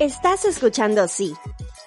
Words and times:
Estás 0.00 0.46
escuchando 0.46 1.06
Sí, 1.08 1.34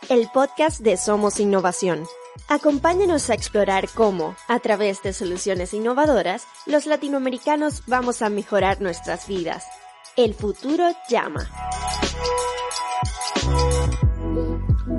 el 0.08 0.28
podcast 0.32 0.82
de 0.82 0.98
Somos 0.98 1.40
Innovación. 1.40 2.04
Acompáñanos 2.48 3.32
a 3.32 3.34
explorar 3.34 3.90
cómo, 3.92 4.36
a 4.48 4.60
través 4.60 5.02
de 5.02 5.14
soluciones 5.14 5.74
innovadoras, 5.74 6.46
los 6.68 6.86
latinoamericanos 6.86 7.82
vamos 7.88 8.22
a 8.22 8.30
mejorar 8.30 8.82
nuestras 8.82 9.28
vidas. 9.28 9.66
El 10.16 10.36
futuro 10.36 10.84
llama. 11.10 11.50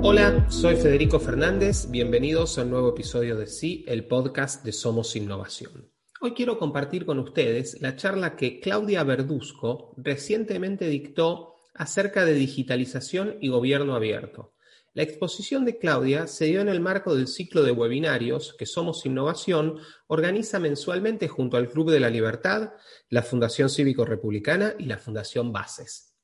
Hola, 0.03 0.47
soy 0.49 0.75
Federico 0.75 1.17
Fernández. 1.17 1.89
Bienvenidos 1.89 2.59
a 2.59 2.63
un 2.63 2.71
nuevo 2.71 2.89
episodio 2.89 3.37
de 3.37 3.47
Sí, 3.47 3.85
el 3.87 4.07
podcast 4.07 4.65
de 4.65 4.73
Somos 4.73 5.15
Innovación. 5.15 5.89
Hoy 6.19 6.33
quiero 6.33 6.59
compartir 6.59 7.05
con 7.05 7.19
ustedes 7.19 7.79
la 7.79 7.95
charla 7.95 8.35
que 8.35 8.59
Claudia 8.59 9.05
Verduzco 9.05 9.93
recientemente 9.95 10.89
dictó 10.89 11.54
acerca 11.75 12.25
de 12.25 12.33
digitalización 12.33 13.37
y 13.41 13.49
gobierno 13.49 13.95
abierto. 13.95 14.55
La 14.95 15.03
exposición 15.03 15.65
de 15.65 15.77
Claudia 15.77 16.25
se 16.25 16.45
dio 16.45 16.61
en 16.61 16.69
el 16.69 16.79
marco 16.79 17.15
del 17.15 17.27
ciclo 17.27 17.63
de 17.63 17.71
webinarios 17.71 18.55
que 18.57 18.65
Somos 18.65 19.05
Innovación 19.05 19.77
organiza 20.07 20.57
mensualmente 20.57 21.27
junto 21.27 21.57
al 21.57 21.69
Club 21.69 21.91
de 21.91 21.99
la 21.99 22.09
Libertad, 22.09 22.71
la 23.09 23.21
Fundación 23.21 23.69
Cívico 23.69 24.05
Republicana 24.05 24.73
y 24.79 24.85
la 24.85 24.97
Fundación 24.97 25.51
Bases. 25.51 26.15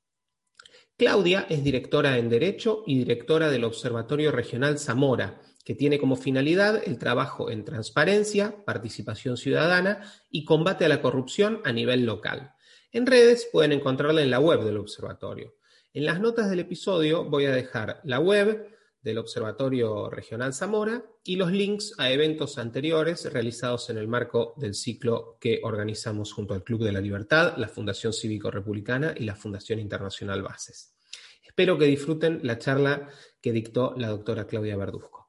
Claudia 0.96 1.46
es 1.50 1.62
directora 1.62 2.16
en 2.16 2.30
Derecho 2.30 2.82
y 2.86 2.96
directora 2.96 3.50
del 3.50 3.64
Observatorio 3.64 4.32
Regional 4.32 4.78
Zamora, 4.78 5.40
que 5.64 5.74
tiene 5.74 5.98
como 5.98 6.16
finalidad 6.16 6.82
el 6.86 6.96
trabajo 6.96 7.50
en 7.50 7.64
transparencia, 7.64 8.64
participación 8.64 9.36
ciudadana 9.36 10.10
y 10.30 10.44
combate 10.44 10.86
a 10.86 10.88
la 10.88 11.02
corrupción 11.02 11.60
a 11.64 11.72
nivel 11.72 12.06
local. 12.06 12.54
En 12.92 13.06
redes 13.06 13.48
pueden 13.50 13.72
encontrarla 13.72 14.22
en 14.22 14.30
la 14.30 14.38
web 14.38 14.62
del 14.64 14.76
observatorio. 14.76 15.54
En 15.94 16.04
las 16.04 16.20
notas 16.20 16.50
del 16.50 16.60
episodio 16.60 17.24
voy 17.24 17.46
a 17.46 17.52
dejar 17.52 18.00
la 18.04 18.20
web 18.20 18.70
del 19.00 19.18
Observatorio 19.18 20.10
Regional 20.10 20.52
Zamora 20.52 21.02
y 21.24 21.36
los 21.36 21.50
links 21.50 21.94
a 21.98 22.10
eventos 22.10 22.58
anteriores 22.58 23.32
realizados 23.32 23.88
en 23.90 23.96
el 23.96 24.08
marco 24.08 24.54
del 24.58 24.74
ciclo 24.74 25.38
que 25.40 25.60
organizamos 25.64 26.32
junto 26.32 26.54
al 26.54 26.62
Club 26.62 26.84
de 26.84 26.92
la 26.92 27.00
Libertad, 27.00 27.54
la 27.56 27.68
Fundación 27.68 28.12
Cívico 28.12 28.50
Republicana 28.50 29.14
y 29.16 29.24
la 29.24 29.34
Fundación 29.34 29.78
Internacional 29.78 30.42
Bases. 30.42 30.94
Espero 31.42 31.78
que 31.78 31.86
disfruten 31.86 32.40
la 32.42 32.58
charla 32.58 33.08
que 33.40 33.52
dictó 33.52 33.94
la 33.96 34.08
doctora 34.08 34.46
Claudia 34.46 34.76
Verduzco. 34.76 35.28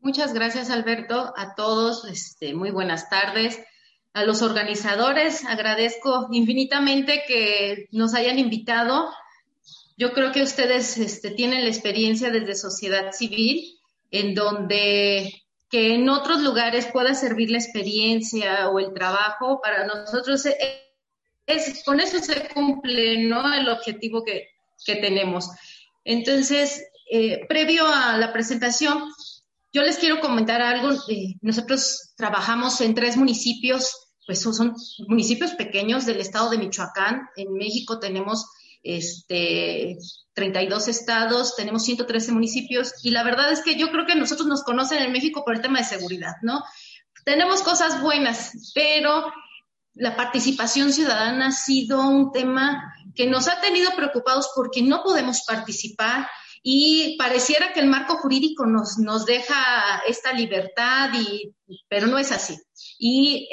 Muchas 0.00 0.34
gracias, 0.34 0.70
Alberto. 0.70 1.32
A 1.36 1.54
todos, 1.54 2.04
este, 2.04 2.52
muy 2.54 2.72
buenas 2.72 3.08
tardes. 3.08 3.60
A 4.14 4.24
los 4.24 4.42
organizadores, 4.42 5.44
agradezco 5.46 6.28
infinitamente 6.32 7.24
que 7.26 7.88
nos 7.92 8.14
hayan 8.14 8.38
invitado. 8.38 9.10
Yo 9.96 10.12
creo 10.12 10.32
que 10.32 10.42
ustedes 10.42 10.98
este, 10.98 11.30
tienen 11.30 11.62
la 11.62 11.70
experiencia 11.70 12.30
desde 12.30 12.54
sociedad 12.54 13.12
civil, 13.12 13.78
en 14.10 14.34
donde 14.34 15.42
que 15.72 15.94
en 15.94 16.06
otros 16.10 16.42
lugares 16.42 16.86
pueda 16.92 17.14
servir 17.14 17.50
la 17.50 17.56
experiencia 17.56 18.68
o 18.68 18.78
el 18.78 18.92
trabajo, 18.92 19.58
para 19.62 19.86
nosotros 19.86 20.44
es, 21.46 21.82
con 21.84 21.98
eso 21.98 22.18
se 22.18 22.46
cumple 22.50 23.24
¿no? 23.24 23.54
el 23.54 23.66
objetivo 23.70 24.22
que, 24.22 24.48
tenemos. 24.84 25.48
Entonces, 26.04 26.84
eh, 27.10 27.46
previo 27.48 27.86
a 27.86 28.18
la 28.18 28.32
presentación, 28.32 29.04
yo 29.72 29.82
les 29.82 29.96
quiero 29.96 30.20
comentar 30.20 30.60
algo. 30.60 30.90
nosotros 31.40 32.12
trabajamos 32.16 32.80
en 32.82 32.94
tres 32.94 33.16
municipios, 33.16 34.01
pues 34.26 34.40
son, 34.40 34.74
municipios 35.08 35.52
pequeños 35.52 36.06
del 36.06 36.20
estado 36.20 36.50
de 36.50 36.58
Michoacán. 36.58 37.28
En 37.36 37.52
México 37.54 37.98
tenemos 37.98 38.46
este, 38.82 39.98
32 40.34 40.88
estados, 40.88 41.56
tenemos 41.56 41.84
113 41.84 42.32
municipios 42.32 42.94
y 43.02 43.10
la 43.10 43.24
verdad 43.24 43.52
es 43.52 43.60
que 43.60 43.76
yo 43.76 43.90
creo 43.90 44.06
que 44.06 44.14
nosotros 44.14 44.46
nos 44.46 44.62
conocen 44.62 45.02
en 45.02 45.12
México 45.12 45.44
por 45.44 45.54
el 45.54 45.62
tema 45.62 45.78
de 45.78 45.84
seguridad, 45.84 46.34
¿no? 46.42 46.62
Tenemos 47.24 47.62
cosas 47.62 48.00
buenas, 48.02 48.72
pero 48.74 49.32
la 49.94 50.16
participación 50.16 50.92
ciudadana 50.92 51.48
ha 51.48 51.52
sido 51.52 52.08
un 52.08 52.32
tema 52.32 52.94
que 53.14 53.26
nos 53.26 53.46
ha 53.48 53.60
tenido 53.60 53.90
preocupados 53.94 54.50
porque 54.54 54.82
no 54.82 55.02
podemos 55.02 55.42
participar 55.46 56.28
y 56.62 57.16
pareciera 57.18 57.72
que 57.72 57.80
el 57.80 57.88
marco 57.88 58.16
jurídico 58.18 58.66
nos, 58.66 58.98
nos 58.98 59.26
deja 59.26 60.02
esta 60.06 60.32
libertad, 60.32 61.10
pero 61.88 62.06
no 62.06 62.18
es 62.18 62.30
así. 62.30 62.56
Y 62.98 63.48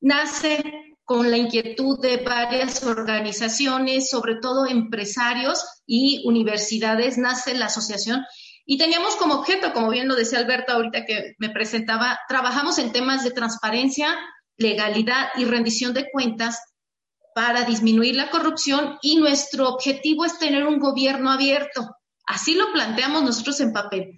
nace 0.00 0.62
con 1.04 1.30
la 1.30 1.36
inquietud 1.36 2.00
de 2.00 2.18
varias 2.18 2.82
organizaciones, 2.82 4.08
sobre 4.08 4.36
todo 4.36 4.66
empresarios 4.66 5.62
y 5.86 6.22
universidades, 6.26 7.18
nace 7.18 7.54
la 7.54 7.66
asociación. 7.66 8.24
Y 8.64 8.78
teníamos 8.78 9.16
como 9.16 9.34
objeto, 9.34 9.74
como 9.74 9.90
bien 9.90 10.08
lo 10.08 10.14
decía 10.14 10.38
Alberto 10.38 10.72
ahorita 10.72 11.04
que 11.04 11.34
me 11.38 11.50
presentaba, 11.50 12.18
trabajamos 12.26 12.78
en 12.78 12.92
temas 12.92 13.22
de 13.22 13.32
transparencia, 13.32 14.16
legalidad 14.56 15.28
y 15.36 15.44
rendición 15.44 15.92
de 15.92 16.10
cuentas 16.10 16.58
para 17.34 17.64
disminuir 17.64 18.14
la 18.14 18.30
corrupción 18.30 18.96
y 19.02 19.16
nuestro 19.16 19.68
objetivo 19.68 20.24
es 20.24 20.38
tener 20.38 20.64
un 20.64 20.78
gobierno 20.78 21.30
abierto. 21.30 21.94
Así 22.26 22.54
lo 22.54 22.72
planteamos 22.72 23.22
nosotros 23.22 23.60
en 23.60 23.72
papel. 23.72 24.16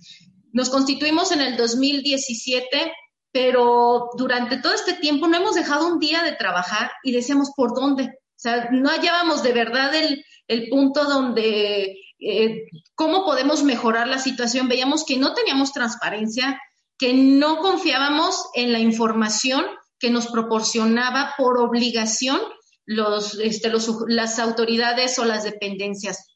Nos 0.53 0.71
constituimos 0.71 1.33
en 1.33 1.41
el 1.41 1.57
2017, 1.57 2.93
pero 3.33 4.11
durante 4.17 4.59
todo 4.59 4.73
este 4.73 4.95
tiempo 4.95 5.29
no 5.29 5.37
hemos 5.37 5.55
dejado 5.55 5.87
un 5.87 5.99
día 5.99 6.23
de 6.23 6.33
trabajar 6.33 6.91
y 7.03 7.13
decíamos 7.13 7.51
por 7.55 7.75
dónde. 7.75 8.05
O 8.05 8.39
sea, 8.39 8.71
no 8.71 8.89
hallábamos 8.89 9.43
de 9.43 9.53
verdad 9.53 9.93
el, 9.95 10.25
punto 10.71 11.05
donde, 11.05 11.97
eh, 12.21 12.63
cómo 12.95 13.25
podemos 13.25 13.65
mejorar 13.65 14.09
la 14.09 14.19
situación. 14.19 14.69
Veíamos 14.69 15.05
que 15.05 15.19
no 15.19 15.35
teníamos 15.35 15.73
transparencia, 15.73 16.61
que 16.99 17.13
no 17.13 17.59
confiábamos 17.59 18.47
en 18.55 18.73
la 18.73 18.79
información 18.79 19.67
que 19.99 20.11
nos 20.11 20.29
proporcionaba 20.29 21.35
por 21.37 21.59
obligación 21.59 22.41
los, 22.87 23.39
este, 23.41 23.71
las 24.09 24.39
autoridades 24.39 25.19
o 25.19 25.25
las 25.25 25.45
dependencias. 25.45 26.27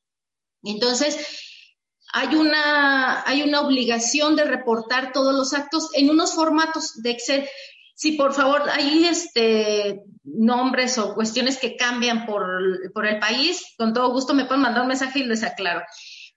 Entonces, 0.63 1.17
hay 2.13 2.35
una, 2.35 3.23
hay 3.27 3.43
una 3.43 3.61
obligación 3.61 4.37
de 4.37 4.45
reportar 4.45 5.13
todos 5.13 5.35
los 5.35 5.53
actos 5.53 5.91
en 5.95 6.11
unos 6.11 6.35
formatos 6.35 7.03
de 7.03 7.11
Excel. 7.11 7.49
Si 7.95 8.13
por 8.13 8.33
favor 8.33 8.63
hay 8.71 9.07
este, 9.07 10.03
nombres 10.25 10.99
o 10.99 11.15
cuestiones 11.15 11.59
que 11.59 11.77
cambian 11.77 12.27
por, 12.27 12.43
por 12.93 13.07
el 13.07 13.19
país, 13.19 13.75
con 13.77 13.93
todo 13.93 14.13
gusto 14.13 14.35
me 14.35 14.47
pueden 14.47 14.63
mandar 14.63 14.83
un 14.83 14.89
mensaje 14.89 15.21
y 15.21 15.25
les 15.25 15.43
aclaro. 15.43 15.83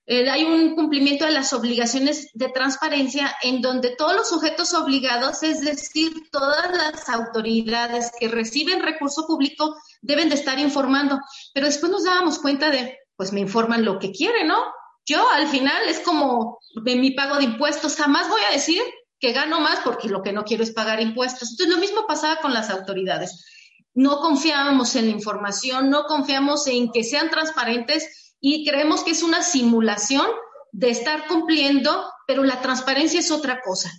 Eh, 0.06 0.30
hay 0.30 0.44
un 0.44 0.76
cumplimiento 0.76 1.26
de 1.26 1.32
las 1.32 1.54
obligaciones 1.54 2.30
de 2.34 2.50
transparencia 2.50 3.34
en 3.42 3.62
donde 3.62 3.96
todos 3.96 4.14
los 4.14 4.28
sujetos 4.28 4.74
obligados, 4.74 5.44
es 5.44 5.62
decir, 5.62 6.12
todas 6.30 6.76
las 6.76 7.08
autoridades 7.08 8.12
que 8.20 8.28
reciben 8.28 8.82
recurso 8.82 9.26
público, 9.26 9.78
deben 10.02 10.28
de 10.28 10.36
estar 10.36 10.60
informando. 10.60 11.20
Pero 11.54 11.68
después 11.68 11.90
nos 11.90 12.04
dábamos 12.04 12.40
cuenta 12.40 12.70
de, 12.70 12.98
pues 13.16 13.32
me 13.32 13.40
informan 13.40 13.86
lo 13.86 13.98
que 13.98 14.12
quieren, 14.12 14.48
¿no? 14.48 14.62
Yo 15.06 15.30
al 15.30 15.48
final 15.48 15.88
es 15.88 16.00
como 16.00 16.60
de 16.84 16.96
mi 16.96 17.12
pago 17.12 17.38
de 17.38 17.44
impuestos, 17.44 17.96
jamás 17.96 18.30
voy 18.30 18.42
a 18.50 18.54
decir 18.54 18.82
que 19.20 19.34
gano 19.34 19.60
más 19.60 19.80
porque 19.84 20.10
lo 20.10 20.22
que 20.22 20.34
no 20.34 20.44
quiero 20.44 20.64
es 20.64 20.72
pagar 20.72 21.02
impuestos. 21.02 21.52
Entonces 21.52 21.76
lo 21.76 21.82
mismo 21.82 22.06
pasaba 22.08 22.42
con 22.42 22.54
las 22.54 22.70
autoridades. 22.70 23.46
No 23.94 24.20
confiábamos 24.20 24.96
en 24.96 25.06
la 25.06 25.12
información, 25.12 25.90
no 25.90 26.06
confiamos 26.06 26.68
en 26.68 26.92
que 26.92 27.04
sean 27.04 27.30
transparentes 27.30 28.36
y 28.42 28.66
creemos 28.66 29.04
que 29.04 29.12
es 29.12 29.24
una 29.24 29.44
simulación 29.44 30.28
de 30.72 30.90
estar 30.90 31.28
cumpliendo, 31.28 32.12
pero 32.28 32.44
la 32.44 32.62
transparencia 32.62 33.20
es 33.20 33.32
otra 33.32 33.62
cosa. 33.62 33.92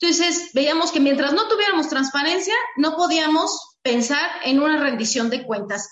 Entonces, 0.00 0.50
veíamos 0.54 0.90
que 0.90 0.98
mientras 0.98 1.32
no 1.32 1.46
tuviéramos 1.46 1.88
transparencia, 1.88 2.54
no 2.76 2.96
podíamos 2.96 3.76
pensar 3.82 4.28
en 4.44 4.60
una 4.60 4.78
rendición 4.78 5.30
de 5.30 5.44
cuentas. 5.44 5.88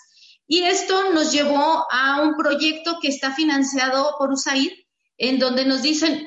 Y 0.52 0.64
esto 0.64 1.12
nos 1.12 1.31
llevó 1.31 1.87
a 1.93 2.23
un 2.23 2.35
proyecto 2.35 2.99
que 3.00 3.06
está 3.06 3.32
financiado 3.32 4.17
por 4.19 4.32
USAID, 4.32 4.73
en 5.17 5.38
donde 5.38 5.64
nos 5.64 5.81
dicen, 5.81 6.26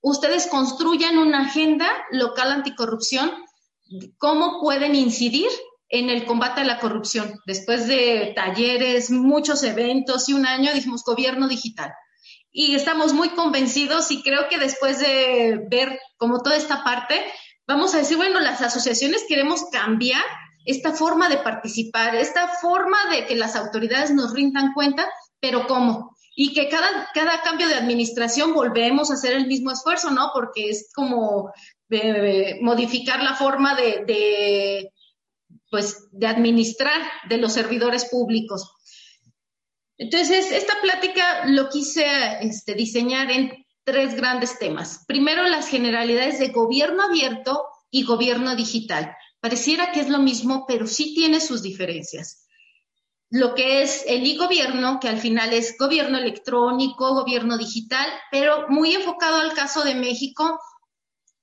ustedes 0.00 0.46
construyan 0.46 1.18
una 1.18 1.40
agenda 1.40 1.88
local 2.12 2.52
anticorrupción, 2.52 3.32
cómo 4.18 4.60
pueden 4.60 4.94
incidir 4.94 5.48
en 5.88 6.10
el 6.10 6.26
combate 6.26 6.60
a 6.60 6.64
la 6.64 6.78
corrupción. 6.78 7.40
Después 7.44 7.88
de 7.88 8.34
talleres, 8.36 9.10
muchos 9.10 9.64
eventos 9.64 10.28
y 10.28 10.34
un 10.34 10.46
año 10.46 10.72
dijimos 10.72 11.02
gobierno 11.02 11.48
digital. 11.48 11.92
Y 12.52 12.76
estamos 12.76 13.14
muy 13.14 13.30
convencidos 13.30 14.12
y 14.12 14.22
creo 14.22 14.48
que 14.48 14.58
después 14.58 15.00
de 15.00 15.60
ver 15.68 15.98
como 16.18 16.40
toda 16.40 16.54
esta 16.54 16.84
parte, 16.84 17.20
vamos 17.66 17.96
a 17.96 17.98
decir, 17.98 18.16
bueno, 18.16 18.38
las 18.38 18.62
asociaciones 18.62 19.24
queremos 19.26 19.64
cambiar 19.72 20.22
esta 20.64 20.92
forma 20.92 21.28
de 21.28 21.38
participar, 21.38 22.14
esta 22.14 22.48
forma 22.48 22.98
de 23.10 23.26
que 23.26 23.36
las 23.36 23.56
autoridades 23.56 24.10
nos 24.12 24.32
rindan 24.32 24.72
cuenta, 24.72 25.08
pero 25.40 25.66
¿cómo? 25.66 26.16
Y 26.34 26.52
que 26.52 26.68
cada, 26.68 27.08
cada 27.14 27.42
cambio 27.42 27.68
de 27.68 27.74
administración 27.74 28.54
volvemos 28.54 29.10
a 29.10 29.14
hacer 29.14 29.34
el 29.34 29.46
mismo 29.46 29.70
esfuerzo, 29.70 30.10
¿no? 30.10 30.30
Porque 30.32 30.70
es 30.70 30.90
como 30.94 31.52
eh, 31.90 32.58
modificar 32.60 33.22
la 33.22 33.34
forma 33.34 33.76
de, 33.76 34.90
pues, 35.70 36.08
de 36.10 36.26
administrar 36.26 37.00
de 37.28 37.36
los 37.38 37.52
servidores 37.52 38.06
públicos. 38.06 38.72
Entonces, 39.96 40.50
esta 40.50 40.74
plática 40.82 41.46
lo 41.46 41.68
quise 41.68 42.04
este, 42.40 42.74
diseñar 42.74 43.30
en 43.30 43.64
tres 43.84 44.16
grandes 44.16 44.58
temas. 44.58 45.04
Primero, 45.06 45.44
las 45.44 45.68
generalidades 45.68 46.38
de 46.38 46.48
gobierno 46.48 47.02
abierto 47.02 47.64
y 47.90 48.02
gobierno 48.02 48.56
digital. 48.56 49.14
Pareciera 49.44 49.92
que 49.92 50.00
es 50.00 50.08
lo 50.08 50.20
mismo, 50.20 50.64
pero 50.66 50.86
sí 50.86 51.12
tiene 51.14 51.38
sus 51.38 51.60
diferencias. 51.60 52.46
Lo 53.28 53.54
que 53.54 53.82
es 53.82 54.02
el 54.06 54.24
e-gobierno, 54.24 54.98
que 54.98 55.10
al 55.10 55.18
final 55.18 55.52
es 55.52 55.76
gobierno 55.76 56.16
electrónico, 56.16 57.12
gobierno 57.12 57.58
digital, 57.58 58.06
pero 58.30 58.70
muy 58.70 58.94
enfocado 58.94 59.36
al 59.36 59.52
caso 59.52 59.84
de 59.84 59.96
México. 59.96 60.58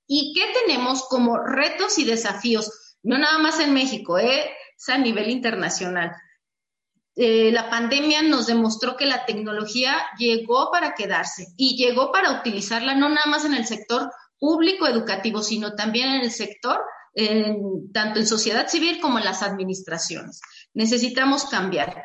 ¿Y 0.08 0.34
qué 0.34 0.52
tenemos 0.66 1.04
como 1.10 1.38
retos 1.38 2.00
y 2.00 2.06
desafíos? 2.06 2.96
No 3.04 3.20
nada 3.20 3.38
más 3.38 3.60
en 3.60 3.72
México, 3.72 4.18
¿eh? 4.18 4.50
es 4.76 4.90
a 4.90 4.98
nivel 4.98 5.30
internacional. 5.30 6.12
Eh, 7.16 7.52
la 7.52 7.70
pandemia 7.70 8.24
nos 8.24 8.48
demostró 8.48 8.98
que 8.98 9.06
la 9.06 9.28
tecnología 9.28 10.08
llegó 10.18 10.72
para 10.72 10.96
quedarse 10.96 11.50
y 11.56 11.78
llegó 11.78 12.12
para 12.12 12.40
utilizarla 12.40 12.96
no 12.96 13.10
nada 13.10 13.28
más 13.28 13.46
en 13.46 13.54
el 13.54 13.68
sector 13.68 14.10
público 14.40 14.88
educativo, 14.88 15.44
sino 15.44 15.76
también 15.76 16.10
en 16.10 16.22
el 16.22 16.32
sector 16.32 16.82
tanto 17.94 18.20
en 18.20 18.28
sociedad 18.28 18.68
civil 18.68 19.00
como 19.00 19.20
en 19.20 19.26
las 19.26 19.42
administraciones. 19.42 20.42
Necesitamos 20.74 21.46
cambiar. 21.46 22.04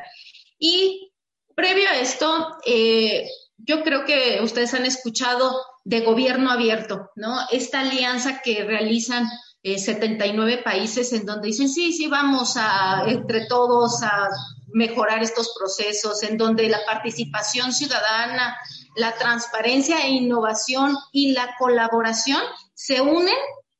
Y 0.59 1.11
previo 1.55 1.89
a 1.89 1.99
esto, 1.99 2.57
eh, 2.65 3.27
yo 3.57 3.83
creo 3.83 4.05
que 4.05 4.39
ustedes 4.43 4.73
han 4.73 4.85
escuchado 4.85 5.55
de 5.83 6.01
gobierno 6.01 6.51
abierto, 6.51 7.09
¿no? 7.15 7.37
Esta 7.51 7.79
alianza 7.79 8.41
que 8.41 8.63
realizan 8.63 9.29
79 9.63 10.53
eh, 10.53 10.57
países 10.63 11.11
en 11.13 11.25
donde 11.25 11.47
dicen, 11.47 11.69
sí, 11.69 11.91
sí, 11.91 12.07
vamos 12.07 12.55
a, 12.57 13.03
entre 13.07 13.47
todos, 13.47 14.03
a 14.03 14.29
mejorar 14.73 15.23
estos 15.23 15.53
procesos, 15.57 16.23
en 16.23 16.37
donde 16.37 16.69
la 16.69 16.85
participación 16.85 17.73
ciudadana, 17.73 18.57
la 18.95 19.15
transparencia 19.15 20.05
e 20.05 20.09
innovación 20.09 20.95
y 21.11 21.31
la 21.31 21.55
colaboración 21.57 22.41
se 22.73 23.01
unen 23.01 23.35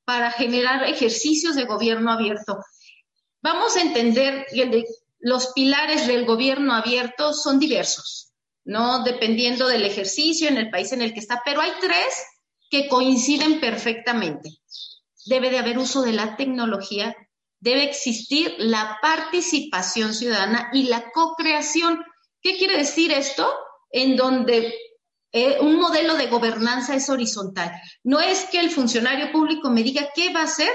para 0.07 0.31
generar 0.31 0.86
ejercicios 0.86 1.57
de 1.57 1.65
gobierno 1.65 2.13
abierto. 2.13 2.59
Vamos 3.42 3.75
a 3.75 3.81
entender 3.81 4.45
que 4.50 4.86
los 5.19 5.48
pilares 5.48 6.07
del 6.07 6.24
gobierno 6.24 6.74
abierto 6.74 7.33
son 7.33 7.59
diversos, 7.59 8.31
¿no? 8.63 9.04
Dependiendo 9.04 9.68
del 9.68 9.83
ejercicio 9.83 10.48
en 10.48 10.56
el 10.56 10.69
país 10.69 10.94
en 10.94 11.01
el 11.01 11.13
que 11.13 11.19
está, 11.19 11.42
pero 11.44 11.59
hay 11.59 11.71
tres 11.81 12.07
que 12.69 12.88
coinciden 12.88 13.59
perfectamente. 13.59 14.50
Debe 15.25 15.50
de 15.50 15.59
haber 15.59 15.77
uso 15.77 16.01
de 16.04 16.13
la 16.13 16.38
tecnología, 16.38 17.13
debe 17.60 17.83
existir 17.83 18.56
la 18.60 19.00
participación 19.01 20.13
ciudadana 20.13 20.69
y 20.71 20.83
la 20.83 21.12
co-creación. 21.12 22.01
¿Qué 22.42 22.57
quiere 22.57 22.77
decir 22.77 23.12
esto? 23.12 23.53
En 23.92 24.15
donde 24.15 24.74
eh, 25.31 25.57
un 25.59 25.77
modelo 25.79 26.15
de 26.15 26.27
gobernanza 26.27 26.95
es 26.95 27.09
horizontal. 27.09 27.71
No 28.03 28.19
es 28.19 28.45
que 28.45 28.59
el 28.59 28.71
funcionario 28.71 29.31
público 29.31 29.69
me 29.69 29.83
diga 29.83 30.09
qué 30.15 30.33
va 30.33 30.41
a 30.41 30.45
hacer 30.45 30.71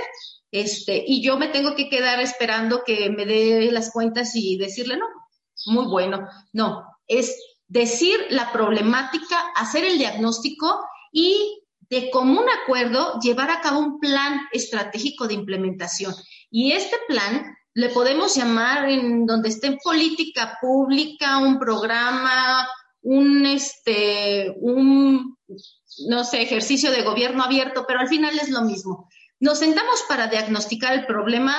este, 0.52 1.02
y 1.06 1.22
yo 1.22 1.38
me 1.38 1.49
tengo 1.49 1.75
que 1.75 1.88
quedar 1.88 2.20
esperando 2.20 2.82
que 2.84 3.08
me 3.08 3.25
dé 3.25 3.72
las 3.72 3.90
cuentas 3.90 4.32
y 4.34 4.58
decirle 4.58 4.99
no. 4.99 5.06
Muy 5.66 5.87
bueno. 5.87 6.28
No, 6.52 6.84
es 7.06 7.34
decir 7.69 8.19
la 8.28 8.52
problemática, 8.52 9.38
hacer 9.56 9.84
el 9.84 9.96
diagnóstico 9.96 10.84
y 11.10 11.62
de 11.88 12.10
común 12.10 12.44
acuerdo 12.62 13.19
llevar 13.20 13.50
a 13.50 13.60
cabo 13.60 13.78
un 13.78 13.99
plan 13.99 14.40
estratégico 14.52 15.26
de 15.26 15.34
implementación. 15.34 16.14
Y 16.50 16.72
este 16.72 16.96
plan 17.08 17.56
le 17.75 17.88
podemos 17.88 18.34
llamar 18.34 18.90
en 18.90 19.25
donde 19.25 19.49
esté 19.49 19.69
en 19.69 19.78
política 19.78 20.58
pública, 20.60 21.38
un 21.38 21.58
programa, 21.58 22.69
un, 23.02 23.46
este, 23.46 24.54
un, 24.60 25.37
no 26.08 26.25
sé, 26.25 26.43
ejercicio 26.43 26.90
de 26.90 27.02
gobierno 27.02 27.43
abierto, 27.43 27.84
pero 27.87 28.00
al 28.00 28.08
final 28.08 28.38
es 28.38 28.49
lo 28.49 28.62
mismo. 28.62 29.08
Nos 29.40 29.58
sentamos 29.58 30.02
para 30.08 30.28
diagnosticar 30.28 30.94
el 30.94 31.06
problema 31.06 31.54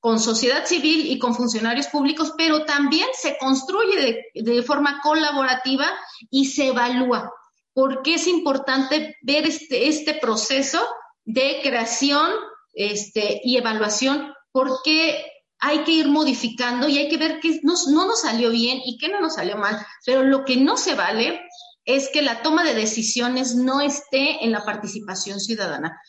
con 0.00 0.20
sociedad 0.20 0.64
civil 0.66 1.06
y 1.06 1.18
con 1.18 1.34
funcionarios 1.34 1.88
públicos, 1.88 2.32
pero 2.36 2.64
también 2.64 3.08
se 3.14 3.36
construye 3.38 4.24
de, 4.34 4.62
forma 4.62 5.00
colaborativa 5.00 5.88
y 6.30 6.46
se 6.46 6.68
evalúa. 6.68 7.32
Porque 7.72 8.14
es 8.14 8.26
importante 8.26 9.16
ver 9.22 9.46
este, 9.46 9.88
este 9.88 10.14
proceso 10.14 10.84
de 11.24 11.60
creación 11.62 12.30
este, 12.72 13.40
y 13.44 13.56
evaluación? 13.56 14.32
Porque 14.52 15.24
hay 15.60 15.84
que 15.84 15.92
ir 15.92 16.08
modificando 16.08 16.88
y 16.88 16.98
hay 16.98 17.08
que 17.08 17.16
ver 17.16 17.40
qué 17.40 17.60
no, 17.62 17.74
nos 18.06 18.20
salió 18.20 18.50
bien 18.50 18.80
y 18.84 18.96
qué 18.98 19.08
no 19.08 19.20
nos 19.20 19.34
salió 19.34 19.56
mal. 19.56 19.84
Pero 20.04 20.22
lo 20.22 20.44
que 20.44 20.56
no 20.56 20.76
se 20.76 20.94
vale 20.94 21.40
es 21.84 22.10
que 22.12 22.22
la 22.22 22.42
toma 22.42 22.64
de 22.64 22.74
decisiones 22.74 23.54
no 23.54 23.80
esté 23.80 24.44
en 24.44 24.52
la 24.52 24.64
participación 24.64 25.40
ciudadana. 25.40 26.00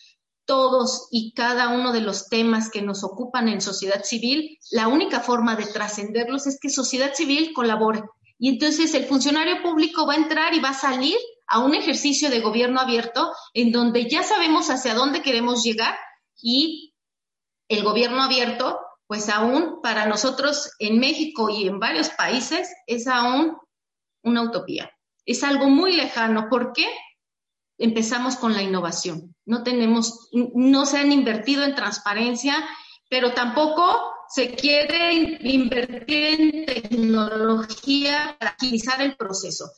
Todos 0.46 1.08
y 1.12 1.34
cada 1.34 1.70
uno 1.70 1.94
de 1.94 2.02
los 2.02 2.28
temas 2.28 2.70
que 2.70 2.82
nos 2.82 3.04
ocupan 3.04 3.48
en 3.48 3.62
sociedad 3.62 4.04
civil, 4.04 4.58
la 4.72 4.88
única 4.88 5.20
forma 5.20 5.56
de 5.56 5.66
trascenderlos 5.66 6.48
es 6.48 6.60
que 6.62 6.70
sociedad 6.70 7.14
civil 7.14 7.54
colabore. 7.54 8.04
Y 8.38 8.50
entonces 8.50 8.94
el 8.94 9.06
funcionario 9.06 9.62
público 9.62 10.06
va 10.06 10.14
a 10.14 10.18
entrar 10.18 10.54
y 10.54 10.60
va 10.60 10.70
a 10.70 10.74
salir 10.74 11.18
a 11.48 11.60
un 11.60 11.74
ejercicio 11.74 12.30
de 12.30 12.42
gobierno 12.42 12.80
abierto 12.80 13.32
en 13.54 13.72
donde 13.72 14.08
ya 14.10 14.24
sabemos 14.24 14.70
hacia 14.70 14.94
dónde 14.94 15.22
queremos 15.22 15.64
llegar 15.64 15.96
y 16.42 16.94
el 17.68 17.84
gobierno 17.84 18.22
abierto 18.22 18.80
pues 19.10 19.28
aún 19.28 19.82
para 19.82 20.06
nosotros 20.06 20.72
en 20.78 21.00
México 21.00 21.50
y 21.50 21.68
en 21.68 21.80
varios 21.80 22.10
países 22.10 22.72
es 22.86 23.08
aún 23.08 23.58
una 24.22 24.44
utopía. 24.44 24.92
Es 25.26 25.44
algo 25.44 25.68
muy 25.68 25.96
lejano. 25.96 26.48
¿Por 26.48 26.74
qué? 26.74 26.88
Empezamos 27.80 28.36
con 28.36 28.54
la 28.54 28.62
innovación. 28.62 29.36
No 29.46 29.64
tenemos, 29.64 30.30
no 30.32 30.86
se 30.86 31.00
han 31.00 31.12
invertido 31.12 31.64
en 31.64 31.74
transparencia, 31.74 32.64
pero 33.10 33.34
tampoco 33.34 34.00
se 34.28 34.54
quiere 34.54 35.40
invertir 35.42 36.40
en 36.40 36.66
tecnología 36.68 38.36
para 38.40 38.52
agilizar 38.52 39.02
el 39.02 39.18
proceso. 39.18 39.72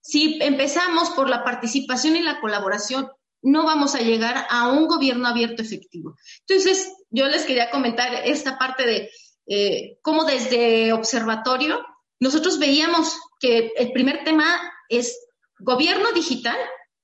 Si 0.00 0.38
empezamos 0.40 1.10
por 1.10 1.28
la 1.28 1.44
participación 1.44 2.16
y 2.16 2.22
la 2.22 2.40
colaboración, 2.40 3.10
no 3.42 3.64
vamos 3.64 3.94
a 3.94 4.00
llegar 4.00 4.46
a 4.50 4.68
un 4.68 4.86
gobierno 4.86 5.28
abierto 5.28 5.62
efectivo. 5.62 6.16
Entonces, 6.46 6.92
yo 7.10 7.26
les 7.26 7.44
quería 7.44 7.70
comentar 7.70 8.14
esta 8.24 8.58
parte 8.58 8.86
de 8.86 9.10
eh, 9.46 9.98
cómo 10.02 10.24
desde 10.24 10.92
observatorio 10.92 11.84
nosotros 12.20 12.58
veíamos 12.58 13.18
que 13.40 13.72
el 13.76 13.92
primer 13.92 14.24
tema 14.24 14.44
es 14.88 15.16
gobierno 15.58 16.12
digital 16.12 16.56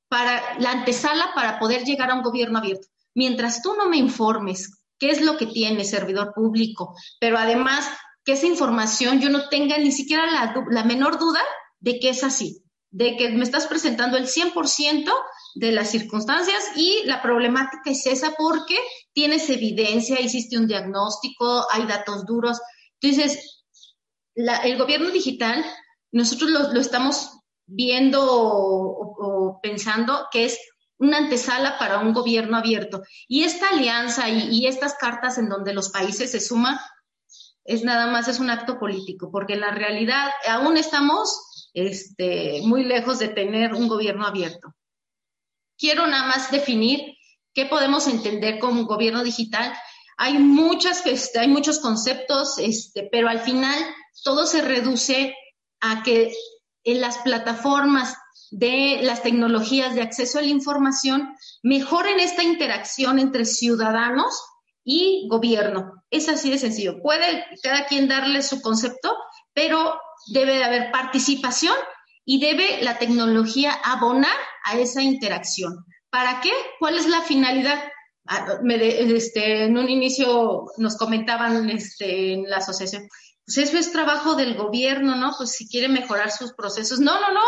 para 0.09 0.59
la 0.59 0.73
antesala 0.73 1.31
para 1.35 1.59
poder 1.59 1.85
llegar 1.85 2.11
a 2.11 2.15
un 2.15 2.23
gobierno 2.23 2.59
abierto. 2.59 2.89
Mientras 3.15 3.63
tú 3.63 3.75
no 3.77 3.89
me 3.89 3.97
informes 3.97 4.83
qué 4.99 5.11
es 5.11 5.23
lo 5.23 5.37
que 5.37 5.47
tiene 5.47 5.85
servidor 5.85 6.33
público, 6.35 6.95
pero 7.21 7.39
además 7.39 7.89
que 8.25 8.33
esa 8.33 8.47
información 8.47 9.21
yo 9.21 9.31
no 9.31 9.49
tenga 9.49 9.79
ni 9.79 9.93
siquiera 9.93 10.31
la, 10.31 10.55
la 10.71 10.85
menor 10.85 11.19
duda 11.19 11.41
de 11.79 11.99
que 12.01 12.09
es 12.09 12.25
así, 12.25 12.64
de 12.95 13.17
que 13.17 13.29
me 13.31 13.43
estás 13.43 13.67
presentando 13.67 14.17
el 14.17 14.29
100% 14.29 15.13
de 15.57 15.73
las 15.73 15.91
circunstancias 15.91 16.63
y 16.77 17.03
la 17.07 17.21
problemática 17.21 17.91
es 17.91 18.07
esa 18.07 18.35
porque 18.39 18.79
tienes 19.13 19.51
evidencia, 19.51 20.21
hiciste 20.21 20.57
un 20.57 20.69
diagnóstico, 20.69 21.67
hay 21.73 21.87
datos 21.87 22.25
duros. 22.25 22.61
Entonces, 23.01 23.65
el 24.37 24.79
gobierno 24.79 25.11
digital, 25.11 25.65
nosotros 26.13 26.51
lo, 26.51 26.81
estamos 26.81 27.37
viendo 27.67 28.21
o, 28.25 29.59
pensando 29.61 30.29
que 30.31 30.45
es 30.45 30.61
una 30.97 31.19
antesala 31.19 31.77
para 31.81 31.99
un 31.99 32.13
gobierno 32.13 32.57
abierto. 32.57 33.03
Y 33.27 33.43
esta 33.43 33.71
alianza 33.71 34.29
y, 34.29 34.51
y, 34.57 34.67
estas 34.69 34.95
cartas 34.95 35.37
en 35.39 35.49
donde 35.49 35.75
los 35.75 35.91
países 35.91 36.31
se 36.31 36.39
suman, 36.39 36.79
es 37.65 37.83
nada 37.83 38.07
más, 38.07 38.29
es 38.29 38.39
un 38.39 38.51
acto 38.51 38.79
político, 38.79 39.33
porque 39.33 39.55
en 39.55 39.61
la 39.63 39.73
realidad 39.73 40.31
aún 40.49 40.77
estamos 40.77 41.54
este, 41.75 42.63
muy 42.63 42.85
lejos 42.85 43.19
de 43.19 43.29
tener 43.29 43.75
un 43.75 43.89
gobierno 43.89 44.27
abierto 44.27 44.75
quiero 45.79 46.07
nada 46.07 46.27
más 46.27 46.51
definir 46.51 47.17
qué 47.53 47.67
podemos 47.67 48.07
entender 48.09 48.59
como 48.59 48.87
gobierno 48.87 49.23
digital. 49.23 49.73
hay 50.17 50.39
muchas, 50.39 51.03
hay 51.39 51.49
muchos 51.49 51.81
conceptos, 51.81 52.59
este, 52.59 53.09
pero 53.11 53.29
al 53.29 53.41
final 53.41 53.79
todo 54.23 54.47
se 54.47 54.63
reduce 54.63 55.35
a 55.81 56.03
que 56.03 56.33
en 56.85 57.01
las 57.01 57.19
plataformas 57.19 58.17
de 58.51 59.01
las 59.03 59.23
tecnologías 59.23 59.95
de 59.95 60.03
acceso 60.03 60.39
a 60.39 60.43
la 60.43 60.49
información 60.49 61.35
mejoren 61.63 62.21
esta 62.21 62.45
interacción 62.45 63.19
entre 63.19 63.45
ciudadanos 63.45 64.41
y 64.85 65.27
gobierno. 65.29 66.05
Es 66.11 66.29
así 66.29 66.51
de 66.51 66.59
sencillo. 66.59 67.03
Puede 67.03 67.45
cada 67.63 67.87
quien 67.87 68.07
darle 68.07 68.43
su 68.43 68.61
concepto, 68.61 69.17
pero 69.53 69.99
debe 70.27 70.57
de 70.57 70.65
haber 70.65 70.91
participación 70.93 71.75
y 72.25 72.41
debe 72.41 72.83
la 72.83 72.99
tecnología 72.99 73.73
abonar 73.73 74.37
a 74.65 74.79
esa 74.79 75.03
interacción. 75.03 75.85
¿Para 76.11 76.41
qué? 76.41 76.53
¿Cuál 76.79 76.97
es 76.97 77.07
la 77.07 77.23
finalidad? 77.23 77.83
Ah, 78.27 78.59
este, 78.69 79.65
en 79.65 79.77
un 79.77 79.91
inicio 79.91 80.67
nos 80.79 80.97
comentaban 80.97 81.69
este, 81.69 82.33
en 82.33 82.49
la 82.49 82.57
asociación, 82.59 83.07
pues 83.45 83.59
eso 83.59 83.77
es 83.77 83.93
trabajo 83.93 84.35
del 84.35 84.55
gobierno, 84.55 85.17
¿no? 85.17 85.35
Pues 85.37 85.51
si 85.51 85.69
quiere 85.69 85.89
mejorar 85.89 86.31
sus 86.31 86.55
procesos. 86.55 87.01
No, 87.01 87.21
no, 87.21 87.33
no, 87.33 87.43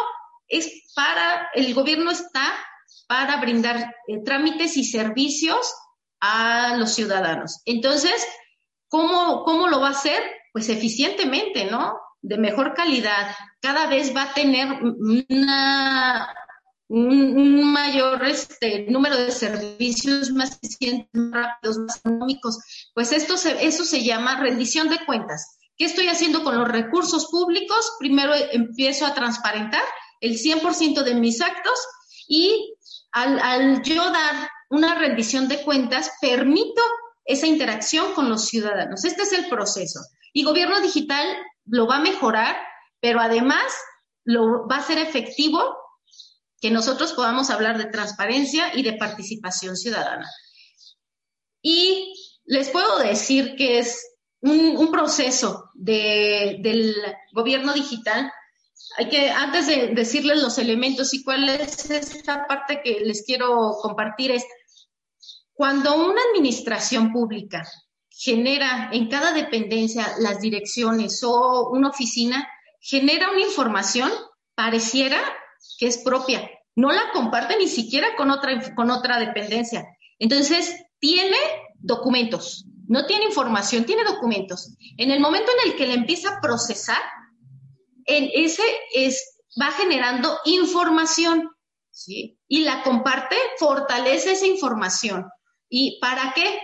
es 0.48 0.70
para, 0.94 1.48
el 1.54 1.72
gobierno 1.72 2.10
está 2.10 2.52
para 3.08 3.40
brindar 3.40 3.94
eh, 4.06 4.22
trámites 4.22 4.76
y 4.76 4.84
servicios 4.84 5.74
a 6.20 6.76
los 6.76 6.92
ciudadanos. 6.92 7.62
Entonces, 7.64 8.26
¿cómo, 8.88 9.44
¿cómo 9.44 9.68
lo 9.68 9.80
va 9.80 9.88
a 9.88 9.92
hacer? 9.92 10.22
Pues 10.52 10.68
eficientemente, 10.68 11.66
¿no? 11.66 11.98
De 12.22 12.38
mejor 12.38 12.74
calidad. 12.74 13.34
Cada 13.60 13.86
vez 13.86 14.14
va 14.14 14.24
a 14.24 14.34
tener 14.34 14.68
un, 16.88 17.72
mayor 17.72 18.24
este, 18.24 18.86
número 18.88 19.16
de 19.16 19.30
servicios 19.30 20.30
más 20.30 20.58
eficientes, 20.62 21.08
más 21.12 21.32
rápidos, 21.32 21.78
más 21.78 21.96
económicos. 21.98 22.58
Pues 22.94 23.12
esto 23.12 23.34
eso 23.34 23.84
se 23.84 24.04
llama 24.04 24.40
rendición 24.40 24.88
de 24.88 25.04
cuentas. 25.04 25.58
¿Qué 25.76 25.84
estoy 25.84 26.08
haciendo 26.08 26.42
con 26.42 26.58
los 26.58 26.68
recursos 26.68 27.26
públicos? 27.26 27.96
Primero 27.98 28.32
empiezo 28.34 29.04
a 29.04 29.14
transparentar 29.14 29.82
el 30.20 30.38
100% 30.38 31.02
de 31.02 31.14
mis 31.14 31.40
actos 31.42 31.78
y 32.28 32.74
al, 33.12 33.38
al 33.38 33.82
yo 33.82 34.10
dar 34.10 34.48
una 34.70 34.94
rendición 34.94 35.48
de 35.48 35.62
cuentas, 35.62 36.12
permito 36.20 36.82
esa 37.24 37.46
interacción 37.46 38.14
con 38.14 38.28
los 38.28 38.46
ciudadanos. 38.46 39.04
Este 39.04 39.22
es 39.22 39.32
el 39.32 39.48
proceso. 39.48 40.00
Y 40.32 40.44
gobierno 40.44 40.80
digital 40.80 41.26
lo 41.66 41.86
va 41.86 41.96
a 41.96 42.00
mejorar, 42.00 42.56
pero 43.00 43.20
además 43.20 43.64
lo 44.24 44.66
va 44.66 44.76
a 44.78 44.82
ser 44.82 44.98
efectivo 44.98 45.76
que 46.60 46.70
nosotros 46.70 47.12
podamos 47.12 47.50
hablar 47.50 47.78
de 47.78 47.86
transparencia 47.86 48.74
y 48.74 48.82
de 48.82 48.94
participación 48.94 49.76
ciudadana. 49.76 50.28
Y 51.62 52.14
les 52.44 52.70
puedo 52.70 52.98
decir 52.98 53.56
que 53.56 53.78
es 53.78 54.02
un, 54.40 54.90
proceso 54.90 55.70
del 55.74 56.94
gobierno 57.32 57.72
digital. 57.72 58.30
Hay 58.98 59.08
que, 59.08 59.30
antes 59.30 59.66
de 59.66 59.88
decirles 59.88 60.42
los 60.42 60.58
elementos 60.58 61.12
y 61.12 61.22
cuál 61.24 61.48
es 61.48 61.90
esta 61.90 62.46
parte 62.46 62.80
que 62.82 63.00
les 63.00 63.24
quiero 63.24 63.76
compartir, 63.82 64.30
es 64.30 64.44
cuando 65.52 65.94
una 65.96 66.20
administración 66.30 67.12
pública 67.12 67.66
genera 68.18 68.88
en 68.92 69.08
cada 69.08 69.32
dependencia 69.32 70.14
las 70.20 70.40
direcciones 70.40 71.22
o 71.22 71.68
una 71.70 71.90
oficina, 71.90 72.48
genera 72.80 73.30
una 73.30 73.42
información, 73.42 74.10
pareciera 74.54 75.20
que 75.78 75.86
es 75.86 75.98
propia. 75.98 76.50
No 76.74 76.92
la 76.92 77.10
comparte 77.12 77.56
ni 77.58 77.68
siquiera 77.68 78.16
con 78.16 78.30
otra, 78.30 78.74
con 78.74 78.90
otra 78.90 79.18
dependencia. 79.18 79.86
Entonces, 80.18 80.74
tiene 80.98 81.36
documentos, 81.74 82.64
no 82.88 83.06
tiene 83.06 83.26
información, 83.26 83.84
tiene 83.84 84.04
documentos. 84.04 84.74
En 84.96 85.10
el 85.10 85.20
momento 85.20 85.50
en 85.52 85.70
el 85.70 85.76
que 85.76 85.86
le 85.86 85.94
empieza 85.94 86.30
a 86.30 86.40
procesar, 86.40 87.02
en 88.06 88.30
ese 88.32 88.62
es, 88.94 89.42
va 89.60 89.72
generando 89.72 90.38
información, 90.46 91.50
¿sí? 91.90 92.38
Y 92.48 92.60
la 92.60 92.82
comparte, 92.82 93.36
fortalece 93.58 94.32
esa 94.32 94.46
información. 94.46 95.26
¿Y 95.68 95.98
para 96.00 96.32
qué? 96.34 96.60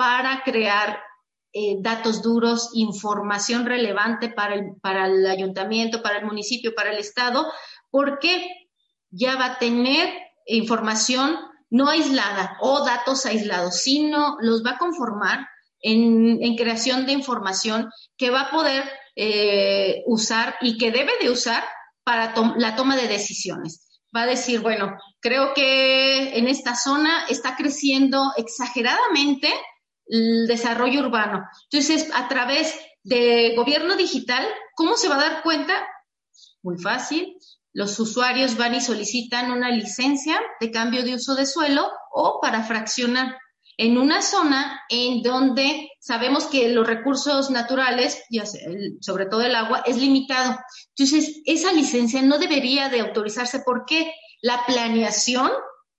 Para 0.00 0.42
crear 0.44 0.98
eh, 1.52 1.76
datos 1.78 2.22
duros, 2.22 2.70
información 2.72 3.66
relevante 3.66 4.30
para 4.30 4.54
el, 4.54 4.76
para 4.80 5.04
el 5.04 5.26
ayuntamiento, 5.26 6.00
para 6.00 6.20
el 6.20 6.24
municipio, 6.24 6.74
para 6.74 6.90
el 6.90 6.96
Estado, 6.96 7.46
porque 7.90 8.48
ya 9.10 9.36
va 9.36 9.44
a 9.44 9.58
tener 9.58 10.08
información 10.46 11.36
no 11.68 11.90
aislada 11.90 12.56
o 12.62 12.82
datos 12.82 13.26
aislados, 13.26 13.82
sino 13.82 14.38
los 14.40 14.64
va 14.64 14.70
a 14.70 14.78
conformar 14.78 15.46
en, 15.82 16.56
creación 16.56 17.04
de 17.04 17.12
información 17.12 17.90
que 18.16 18.30
va 18.30 18.44
a 18.44 18.50
poder 18.50 18.84
eh, 19.16 20.02
usar 20.06 20.56
y 20.62 20.78
que 20.78 20.92
debe 20.92 21.12
de 21.20 21.28
usar 21.28 21.62
para 22.04 22.32
la 22.56 22.74
toma 22.74 22.96
de 22.96 23.06
decisiones. 23.06 24.00
Va 24.16 24.22
a 24.22 24.26
decir, 24.26 24.60
bueno, 24.60 24.96
creo 25.20 25.52
que 25.52 26.38
en 26.38 26.48
esta 26.48 26.74
zona 26.74 27.26
está 27.28 27.54
creciendo 27.54 28.32
exageradamente 28.38 29.52
el 30.10 30.46
desarrollo 30.46 31.00
urbano. 31.00 31.44
Entonces, 31.70 32.10
a 32.14 32.28
través 32.28 32.78
de 33.02 33.54
gobierno 33.56 33.96
digital, 33.96 34.46
¿cómo 34.74 34.96
se 34.96 35.08
va 35.08 35.16
a 35.16 35.30
dar 35.30 35.42
cuenta? 35.42 35.86
Muy 36.62 36.78
fácil, 36.78 37.36
los 37.72 37.98
usuarios 37.98 38.56
van 38.56 38.74
y 38.74 38.80
solicitan 38.80 39.52
una 39.52 39.70
licencia 39.70 40.40
de 40.60 40.70
cambio 40.70 41.02
de 41.04 41.14
uso 41.14 41.34
de 41.34 41.46
suelo 41.46 41.90
o 42.12 42.40
para 42.42 42.64
fraccionar 42.64 43.38
en 43.76 43.96
una 43.96 44.20
zona 44.20 44.78
en 44.90 45.22
donde 45.22 45.88
sabemos 46.00 46.44
que 46.46 46.68
los 46.68 46.86
recursos 46.86 47.50
naturales, 47.50 48.22
sobre 49.00 49.24
todo 49.24 49.40
el 49.40 49.54
agua, 49.54 49.82
es 49.86 49.96
limitado. 49.96 50.58
Entonces, 50.94 51.40
esa 51.46 51.72
licencia 51.72 52.20
no 52.20 52.38
debería 52.38 52.90
de 52.90 53.00
autorizarse 53.00 53.62
porque 53.64 54.12
la 54.42 54.66
planeación, 54.66 55.50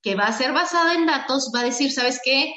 que 0.03 0.15
va 0.15 0.25
a 0.25 0.34
ser 0.34 0.51
basada 0.51 0.94
en 0.94 1.08
datos, 1.08 1.51
va 1.56 1.62
a 1.62 1.65
decir, 1.65 1.91
¿sabes 1.91 2.22
qué? 2.24 2.53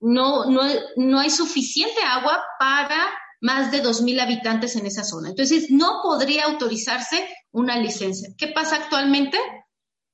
No, 0.00 0.50
no, 0.50 0.62
no 0.96 1.18
hay 1.18 1.30
suficiente 1.30 2.02
agua 2.02 2.42
para 2.58 3.08
más 3.40 3.70
de 3.70 3.82
2.000 3.82 4.20
habitantes 4.20 4.76
en 4.76 4.86
esa 4.86 5.04
zona. 5.04 5.30
Entonces, 5.30 5.70
no 5.70 6.00
podría 6.02 6.44
autorizarse 6.44 7.28
una 7.52 7.78
licencia. 7.78 8.30
¿Qué 8.36 8.48
pasa 8.48 8.76
actualmente? 8.76 9.38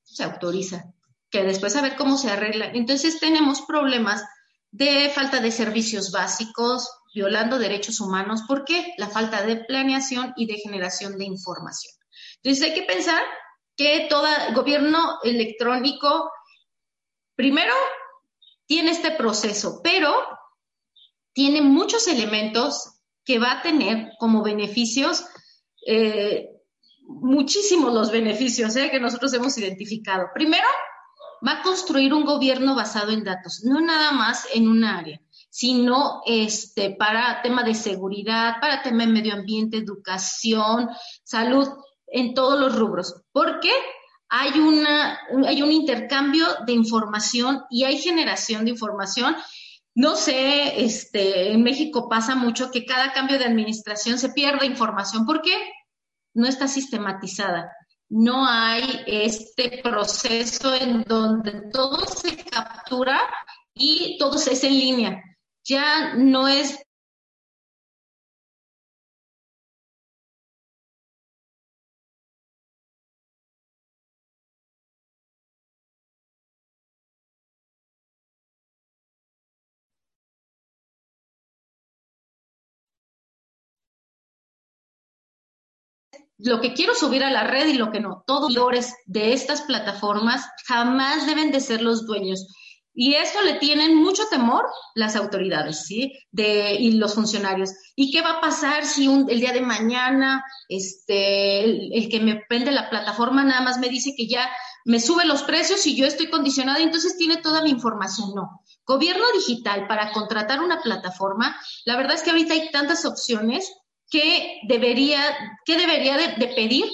Se 0.03 0.25
autoriza, 0.25 0.85
que 1.31 1.43
después 1.45 1.77
a 1.77 1.83
ver 1.83 1.97
cómo 1.97 2.17
se 2.17 2.31
arregla. 2.31 2.71
Entonces, 2.75 3.21
tenemos 3.21 3.63
problemas 3.63 4.25
de 4.71 5.11
falta 5.11 5.41
de 5.41 5.51
servicios 5.51 6.11
básicos, 6.13 6.89
violando 7.15 7.59
derechos 7.59 8.01
humanos. 8.01 8.43
¿Por 8.47 8.65
qué? 8.65 8.95
La 8.99 9.09
falta 9.09 9.43
de 9.43 9.57
planeación 9.57 10.33
y 10.37 10.47
de 10.47 10.59
generación 10.59 11.19
de 11.19 11.25
información. 11.25 11.95
Entonces, 12.43 12.65
hay 12.65 12.75
que 12.75 12.87
pensar 12.87 13.23
que 13.77 14.07
todo 14.11 14.27
gobierno 14.55 15.19
electrónico, 15.23 16.31
primero, 17.35 17.73
tiene 18.73 18.93
este 18.93 19.11
proceso, 19.11 19.83
pero 19.85 20.15
tiene 21.35 21.61
muchos 21.61 22.09
elementos 22.09 23.03
que 23.23 23.39
va 23.39 23.53
a 23.53 23.61
tener 23.61 24.13
como 24.19 24.43
beneficios, 24.43 25.27
eh, 25.87 26.49
muchísimos 27.03 27.93
los 27.93 28.11
beneficios 28.11 28.75
eh, 28.77 28.91
que 28.91 28.99
nosotros 28.99 29.35
hemos 29.35 29.59
identificado. 29.59 30.29
Primero, 30.33 30.67
va 31.47 31.59
a 31.59 31.63
construir 31.63 32.15
un 32.15 32.25
gobierno 32.25 32.75
basado 32.75 33.13
en 33.13 33.25
datos, 33.25 33.61
no 33.63 33.79
nada 33.83 34.13
más 34.13 34.49
en 34.55 34.67
un 34.67 34.85
área, 34.85 35.21
sino 35.51 36.23
este, 36.25 36.97
para 36.99 37.43
tema 37.43 37.65
de 37.65 37.75
seguridad, 37.75 38.55
para 38.59 38.83
tema 38.83 39.05
de 39.05 39.13
medio 39.13 39.35
ambiente, 39.35 39.77
educación, 39.77 40.89
salud, 41.25 41.69
en 42.07 42.33
todos 42.33 42.59
los 42.59 42.75
rubros. 42.75 43.23
Porque 43.33 43.71
hay, 44.35 44.59
una, 44.59 45.21
hay 45.47 45.63
un 45.63 45.71
intercambio 45.71 46.47
de 46.67 46.73
información 46.73 47.63
y 47.71 47.85
hay 47.85 47.99
generación 47.99 48.65
de 48.65 48.71
información 48.71 49.37
no 49.95 50.17
sé, 50.17 50.83
este, 50.83 51.53
en 51.53 51.63
México 51.63 52.09
pasa 52.09 52.35
mucho 52.35 52.71
que 52.71 52.87
cada 52.87 53.13
cambio 53.13 53.39
de 53.39 53.45
administración 53.45 54.19
se 54.19 54.31
pierde 54.31 54.65
información. 54.65 55.27
¿Por 55.27 55.43
qué? 55.43 55.53
No 56.35 56.47
está 56.47 56.67
sistematizada. 56.67 57.71
No 58.09 58.47
hay 58.47 59.03
este 59.07 59.81
proceso 59.83 60.75
en 60.75 61.03
donde 61.03 61.71
todo 61.71 61.99
se 62.07 62.37
captura 62.37 63.21
y 63.75 64.17
todo 64.19 64.37
es 64.37 64.65
en 64.65 64.73
línea. 64.73 65.23
Ya 65.65 66.15
no 66.15 66.49
es 66.49 66.79
lo 86.39 86.61
que 86.61 86.75
quiero 86.75 86.95
subir 86.95 87.23
a 87.25 87.31
la 87.31 87.45
red 87.45 87.69
y 87.69 87.75
lo 87.75 87.91
que 87.91 88.01
no. 88.01 88.25
Todos 88.27 88.53
los 88.53 88.93
de 89.07 89.33
estas 89.33 89.63
plataformas 89.63 90.47
jamás 90.67 91.27
deben 91.27 91.51
de 91.53 91.61
ser 91.61 91.83
los 91.83 92.07
dueños. 92.07 92.47
Y 92.95 93.15
esto 93.15 93.41
le 93.41 93.55
tienen 93.55 93.97
mucho 93.97 94.25
temor 94.29 94.67
las 94.95 95.17
autoridades, 95.17 95.87
¿sí? 95.87 96.13
De, 96.31 96.75
y 96.75 96.93
los 96.93 97.15
funcionarios. 97.15 97.71
¿Y 97.97 98.11
qué 98.11 98.21
va 98.21 98.33
a 98.33 98.41
pasar 98.41 98.85
si 98.85 99.07
el 99.07 99.41
día 99.41 99.53
de 99.53 99.63
mañana 99.63 100.45
este, 100.69 101.65
el, 101.65 102.09
que 102.11 102.21
me 102.21 102.43
vende 102.51 102.71
la 102.71 102.91
plataforma 102.91 103.45
nada 103.45 103.63
más 103.63 103.79
me 103.79 103.89
dice 103.89 104.13
que 104.15 104.27
ya 104.27 104.51
me 104.85 105.01
sube 105.01 105.25
los 105.25 105.43
precios 105.43 105.87
y 105.87 105.97
yo 105.97 106.07
estoy 106.07 106.29
condicionada 106.29 106.81
y 106.81 106.83
entonces 106.83 107.17
tiene 107.17 107.39
toda 107.39 107.63
mi 107.63 107.71
información? 107.71 108.35
No. 108.35 108.61
Gobierno 108.85 109.25
digital 109.35 109.87
para 109.87 110.13
contratar 110.13 110.61
una 110.61 110.83
plataforma, 110.83 111.57
la 111.87 111.97
verdad 111.97 112.17
es 112.17 112.23
que 112.23 112.31
ahorita 112.31 112.53
hay 112.53 112.71
tantas 112.73 113.07
opciones 113.07 113.73
que 114.13 114.61
debería, 114.69 115.21
que 115.65 115.77
debería 115.77 116.17
de 116.17 116.49
pedir 116.55 116.85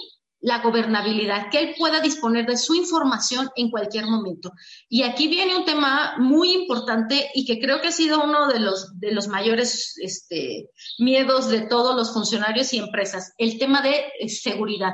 la 0.40 0.60
gobernabilidad, 0.60 1.50
que 1.50 1.58
él 1.58 1.74
pueda 1.76 2.00
disponer 2.00 2.46
de 2.46 2.56
su 2.56 2.74
información 2.74 3.50
en 3.56 3.70
cualquier 3.70 4.06
momento. 4.06 4.52
Y 4.88 5.02
aquí 5.02 5.26
viene 5.26 5.56
un 5.56 5.64
tema 5.64 6.14
muy 6.18 6.52
importante 6.52 7.30
y 7.34 7.44
que 7.44 7.58
creo 7.58 7.80
que 7.80 7.88
ha 7.88 7.92
sido 7.92 8.22
uno 8.22 8.46
de 8.46 8.60
los, 8.60 8.98
de 9.00 9.12
los 9.12 9.26
mayores 9.26 9.96
este, 10.00 10.70
miedos 10.98 11.48
de 11.48 11.62
todos 11.62 11.96
los 11.96 12.12
funcionarios 12.12 12.72
y 12.72 12.78
empresas, 12.78 13.34
el 13.38 13.58
tema 13.58 13.82
de 13.82 14.04
eh, 14.20 14.28
seguridad. 14.28 14.92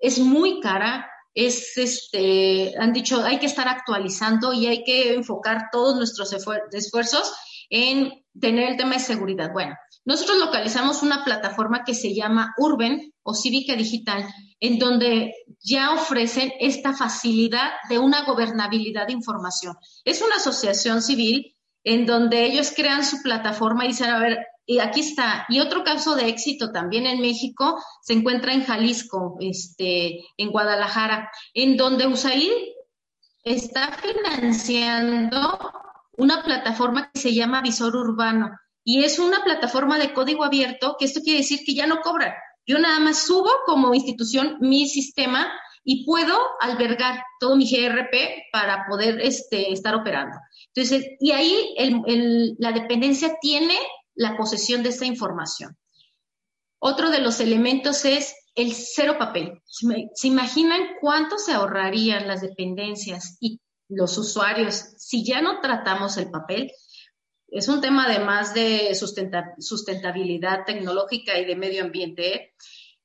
Es 0.00 0.18
muy 0.18 0.60
cara, 0.60 1.08
es, 1.34 1.76
este, 1.78 2.74
han 2.76 2.92
dicho, 2.92 3.24
hay 3.24 3.38
que 3.38 3.46
estar 3.46 3.68
actualizando 3.68 4.52
y 4.52 4.66
hay 4.66 4.82
que 4.82 5.14
enfocar 5.14 5.68
todos 5.70 5.94
nuestros 5.94 6.32
esfuerzos 6.32 7.32
en 7.68 8.24
tener 8.40 8.70
el 8.70 8.76
tema 8.76 8.94
de 8.94 9.00
seguridad. 9.00 9.52
Bueno, 9.52 9.76
nosotros 10.04 10.38
localizamos 10.38 11.02
una 11.02 11.24
plataforma 11.24 11.84
que 11.84 11.94
se 11.94 12.14
llama 12.14 12.54
Urban 12.58 13.12
o 13.22 13.34
Cívica 13.34 13.76
Digital, 13.76 14.26
en 14.58 14.78
donde 14.78 15.34
ya 15.60 15.92
ofrecen 15.92 16.52
esta 16.58 16.94
facilidad 16.94 17.70
de 17.88 17.98
una 17.98 18.24
gobernabilidad 18.24 19.06
de 19.06 19.12
información. 19.12 19.76
Es 20.04 20.22
una 20.22 20.36
asociación 20.36 21.02
civil 21.02 21.54
en 21.84 22.06
donde 22.06 22.44
ellos 22.44 22.72
crean 22.74 23.04
su 23.04 23.22
plataforma 23.22 23.84
y 23.84 23.88
dicen, 23.88 24.10
a 24.10 24.18
ver, 24.18 24.38
y 24.66 24.78
aquí 24.78 25.00
está. 25.00 25.46
Y 25.48 25.60
otro 25.60 25.82
caso 25.84 26.14
de 26.14 26.28
éxito 26.28 26.72
también 26.72 27.06
en 27.06 27.20
México 27.20 27.82
se 28.02 28.12
encuentra 28.12 28.52
en 28.52 28.64
Jalisco, 28.64 29.36
este, 29.40 30.20
en 30.36 30.50
Guadalajara, 30.50 31.30
en 31.54 31.76
donde 31.76 32.06
USAID 32.06 32.52
está 33.42 33.92
financiando 33.92 35.58
una 36.16 36.42
plataforma 36.42 37.10
que 37.12 37.20
se 37.20 37.34
llama 37.34 37.62
Visor 37.62 37.96
Urbano 37.96 38.50
y 38.84 39.04
es 39.04 39.18
una 39.18 39.42
plataforma 39.44 39.98
de 39.98 40.12
código 40.12 40.44
abierto, 40.44 40.96
que 40.98 41.04
esto 41.04 41.20
quiere 41.20 41.40
decir 41.40 41.60
que 41.64 41.74
ya 41.74 41.86
no 41.86 42.00
cobran. 42.00 42.32
Yo 42.66 42.78
nada 42.78 43.00
más 43.00 43.24
subo 43.26 43.50
como 43.66 43.94
institución 43.94 44.56
mi 44.60 44.88
sistema 44.88 45.50
y 45.84 46.04
puedo 46.04 46.38
albergar 46.60 47.22
todo 47.38 47.56
mi 47.56 47.68
GRP 47.68 48.50
para 48.52 48.86
poder 48.88 49.20
este, 49.20 49.72
estar 49.72 49.94
operando. 49.94 50.36
Entonces, 50.74 51.06
y 51.18 51.32
ahí 51.32 51.74
la 52.58 52.72
dependencia 52.72 53.36
tiene 53.40 53.74
la 54.14 54.36
posesión 54.36 54.82
de 54.82 54.90
esta 54.90 55.06
información. 55.06 55.76
Otro 56.78 57.10
de 57.10 57.20
los 57.20 57.40
elementos 57.40 58.04
es 58.04 58.34
el 58.54 58.72
cero 58.72 59.16
papel. 59.18 59.60
¿Se 60.14 60.28
imaginan 60.28 60.80
cuánto 61.00 61.38
se 61.38 61.52
ahorrarían 61.52 62.26
las 62.26 62.40
dependencias 62.40 63.36
y 63.40 63.60
los 63.88 64.16
usuarios 64.18 64.94
si 64.98 65.24
ya 65.24 65.42
no 65.42 65.60
tratamos 65.60 66.16
el 66.16 66.30
papel? 66.30 66.70
Es 67.50 67.68
un 67.68 67.80
tema 67.80 68.04
además 68.04 68.54
de 68.54 68.94
sustentabilidad 68.94 70.64
tecnológica 70.64 71.38
y 71.38 71.44
de 71.44 71.56
medio 71.56 71.84
ambiente. 71.84 72.54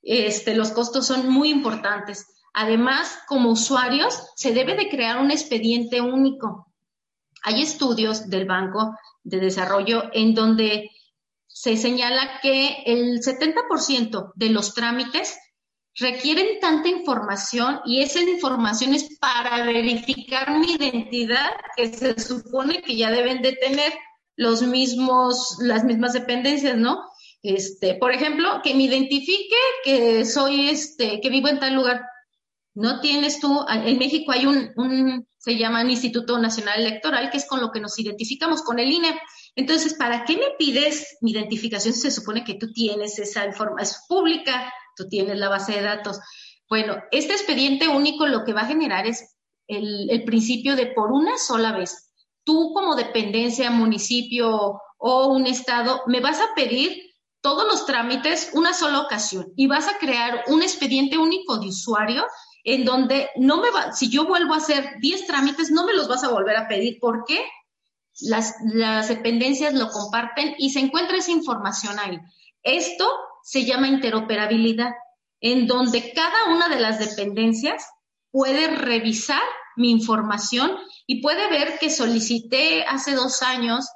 Este, 0.02 0.56
los 0.56 0.72
costos 0.72 1.08
son 1.08 1.30
muy 1.30 1.50
importantes. 1.50 2.28
Además, 2.54 3.20
como 3.28 3.52
usuarios, 3.52 4.32
se 4.36 4.54
debe 4.54 4.75
de 4.75 4.88
crear 4.90 5.18
un 5.20 5.32
expediente 5.32 6.00
único. 6.00 6.72
Hay 7.44 7.62
estudios 7.62 8.30
del 8.30 8.46
Banco 8.46 8.96
de 9.24 9.40
Desarrollo 9.40 10.10
en 10.14 10.34
donde 10.34 10.92
se 11.48 11.75
señala 11.78 12.40
que 12.42 12.84
el 12.86 13.22
70% 13.22 14.32
de 14.36 14.50
los 14.50 14.74
trámites 14.74 15.38
requieren 15.96 16.60
tanta 16.60 16.90
información 16.90 17.79
y 17.86 18.01
esa 18.01 18.20
información 18.20 18.94
es 18.94 19.18
para 19.20 19.64
verificar 19.64 20.58
mi 20.60 20.74
identidad 20.74 21.51
que 21.75 21.94
se 21.94 22.20
supone 22.20 22.81
que 22.81 22.96
ya 22.98 23.10
deben 23.10 23.42
de 23.42 23.53
tener 23.53 23.94
los 24.35 24.61
mismos, 24.61 25.57
las 25.59 25.83
mismas 25.83 26.13
dependencias, 26.13 26.77
¿no? 26.77 27.03
Este, 27.41 27.95
por 27.95 28.11
ejemplo, 28.11 28.61
que 28.63 28.74
me 28.74 28.83
identifique 28.83 29.55
que 29.83 30.25
soy, 30.25 30.69
este, 30.69 31.21
que 31.21 31.29
vivo 31.29 31.48
en 31.48 31.59
tal 31.59 31.75
lugar. 31.75 32.01
No 32.74 33.00
tienes 33.00 33.39
tú, 33.39 33.63
en 33.69 33.98
México 33.98 34.31
hay 34.31 34.45
un, 34.45 35.27
se 35.37 35.55
llama 35.55 35.83
Instituto 35.83 36.37
Nacional 36.39 36.81
Electoral, 36.81 37.29
que 37.29 37.37
es 37.37 37.45
con 37.45 37.61
lo 37.61 37.71
que 37.71 37.79
nos 37.79 37.98
identificamos, 38.00 38.63
con 38.63 38.79
el 38.79 38.91
INE. 38.91 39.17
Entonces, 39.55 39.93
¿para 39.93 40.25
qué 40.25 40.35
me 40.35 40.55
pides 40.57 41.17
mi 41.21 41.31
identificación 41.31 41.93
si 41.93 42.01
se 42.01 42.11
supone 42.11 42.43
que 42.43 42.55
tú 42.55 42.74
tienes 42.74 43.17
esa 43.19 43.45
información 43.45 44.01
pública, 44.09 44.74
tú 44.98 45.07
tienes 45.07 45.37
la 45.37 45.48
base 45.48 45.74
de 45.74 45.81
datos? 45.83 46.19
Bueno, 46.67 46.98
este 47.11 47.33
expediente 47.33 47.87
único 47.87 48.25
lo 48.25 48.43
que 48.43 48.53
va 48.53 48.61
a 48.61 48.67
generar 48.67 49.05
es 49.05 49.37
el, 49.67 50.09
el 50.09 50.24
principio 50.25 50.75
de 50.75 50.87
por 50.87 51.11
una 51.11 51.37
sola 51.37 51.77
vez 51.77 52.04
tú 52.46 52.72
como 52.74 52.96
dependencia, 52.96 53.70
municipio 53.72 54.79
o 54.98 55.27
un 55.27 55.46
estado, 55.48 56.03
me 56.08 56.22
vas 56.22 56.40
a 56.40 56.53
pedir 56.55 57.01
todos 57.42 57.66
los 57.68 57.86
trámites 57.86 58.51
una 58.53 58.74
sola 58.74 59.01
ocasión 59.01 59.51
y 59.55 59.68
vas 59.68 59.88
a 59.88 59.98
crear 59.98 60.46
un 60.48 60.64
expediente 60.64 61.18
único 61.18 61.58
de 61.58 61.68
usuario 61.68 62.25
en 62.64 62.86
donde 62.86 63.29
no 63.36 63.62
me 63.62 63.70
va, 63.70 63.94
si 63.94 64.10
yo 64.10 64.25
vuelvo 64.25 64.55
a 64.55 64.58
hacer 64.58 64.96
10 65.00 65.27
trámites, 65.27 65.70
no 65.70 65.86
me 65.86 65.94
los 65.94 66.08
vas 66.08 66.24
a 66.24 66.29
volver 66.29 66.58
a 66.58 66.68
pedir. 66.68 66.98
¿Por 67.00 67.24
qué? 67.25 67.46
Las, 68.22 68.55
las 68.74 69.10
dependencias 69.10 69.74
lo 69.75 69.90
comparten 69.90 70.55
y 70.58 70.72
se 70.72 70.79
encuentra 70.79 71.18
esa 71.18 71.31
información 71.31 72.00
ahí. 72.00 72.18
Esto 72.64 73.08
se 73.44 73.66
llama 73.66 73.88
interoperabilidad, 73.88 74.94
en 75.40 75.68
donde 75.68 76.14
cada 76.14 76.46
una 76.50 76.68
de 76.68 76.79
las 76.79 76.98
dependencias 76.98 77.88
puede 78.31 78.68
revisar 78.68 79.44
mi 79.75 79.92
información 79.92 80.77
y 81.07 81.22
puede 81.22 81.50
ver 81.50 81.77
que 81.79 81.90
solicité 81.90 82.83
hace 82.83 83.14
dos 83.14 83.42
años 83.42 83.88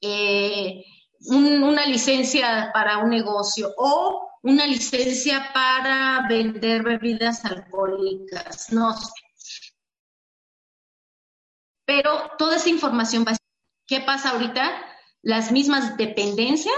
eh, 0.00 0.84
una 1.26 1.86
licencia 1.86 2.70
para 2.74 2.98
un 2.98 3.10
negocio 3.10 3.72
o 3.76 4.28
una 4.42 4.66
licencia 4.66 5.52
para 5.54 6.26
vender 6.28 6.82
bebidas 6.82 7.44
alcohólicas, 7.44 8.72
no 8.72 8.96
sé. 8.96 9.12
Pero 11.84 12.32
toda 12.38 12.56
esa 12.56 12.68
información 12.68 13.24
va 13.26 13.32
a... 13.32 13.36
¿Qué 13.86 14.00
pasa 14.00 14.30
ahorita? 14.30 14.72
Las 15.22 15.52
mismas 15.52 15.96
dependencias 15.96 16.74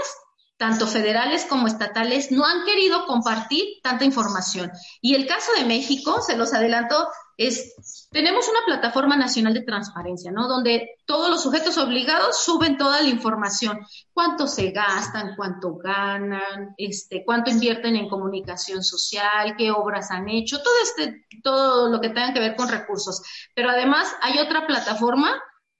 tanto 0.57 0.87
federales 0.87 1.45
como 1.45 1.67
estatales, 1.67 2.31
no 2.31 2.45
han 2.45 2.65
querido 2.65 3.05
compartir 3.05 3.65
tanta 3.83 4.05
información. 4.05 4.71
Y 5.01 5.15
el 5.15 5.27
caso 5.27 5.51
de 5.57 5.65
México, 5.65 6.21
se 6.21 6.37
los 6.37 6.53
adelanto, 6.53 7.07
es, 7.37 7.94
tenemos 8.15 8.47
una 8.47 8.61
plataforma 8.65 9.17
nacional 9.17 9.53
de 9.53 9.63
transparencia, 9.63 10.31
¿no? 10.31 10.47
Donde 10.47 10.99
todos 11.05 11.29
los 11.29 11.43
sujetos 11.43 11.77
obligados 11.77 12.45
suben 12.45 12.77
toda 12.77 13.01
la 13.01 13.09
información, 13.09 13.85
cuánto 14.13 14.47
se 14.47 14.71
gastan, 14.71 15.35
cuánto 15.35 15.75
ganan, 15.75 16.73
este, 16.77 17.25
cuánto 17.25 17.51
invierten 17.51 17.97
en 17.97 18.07
comunicación 18.07 18.85
social, 18.85 19.57
qué 19.57 19.69
obras 19.69 20.11
han 20.11 20.29
hecho, 20.29 20.63
todo 20.63 20.73
este, 20.81 21.25
todo 21.43 21.89
lo 21.89 21.99
que 21.99 22.07
tenga 22.07 22.31
que 22.31 22.39
ver 22.39 22.55
con 22.55 22.69
recursos. 22.69 23.21
Pero 23.53 23.69
además 23.69 24.15
hay 24.21 24.39
otra 24.39 24.65
plataforma 24.65 25.33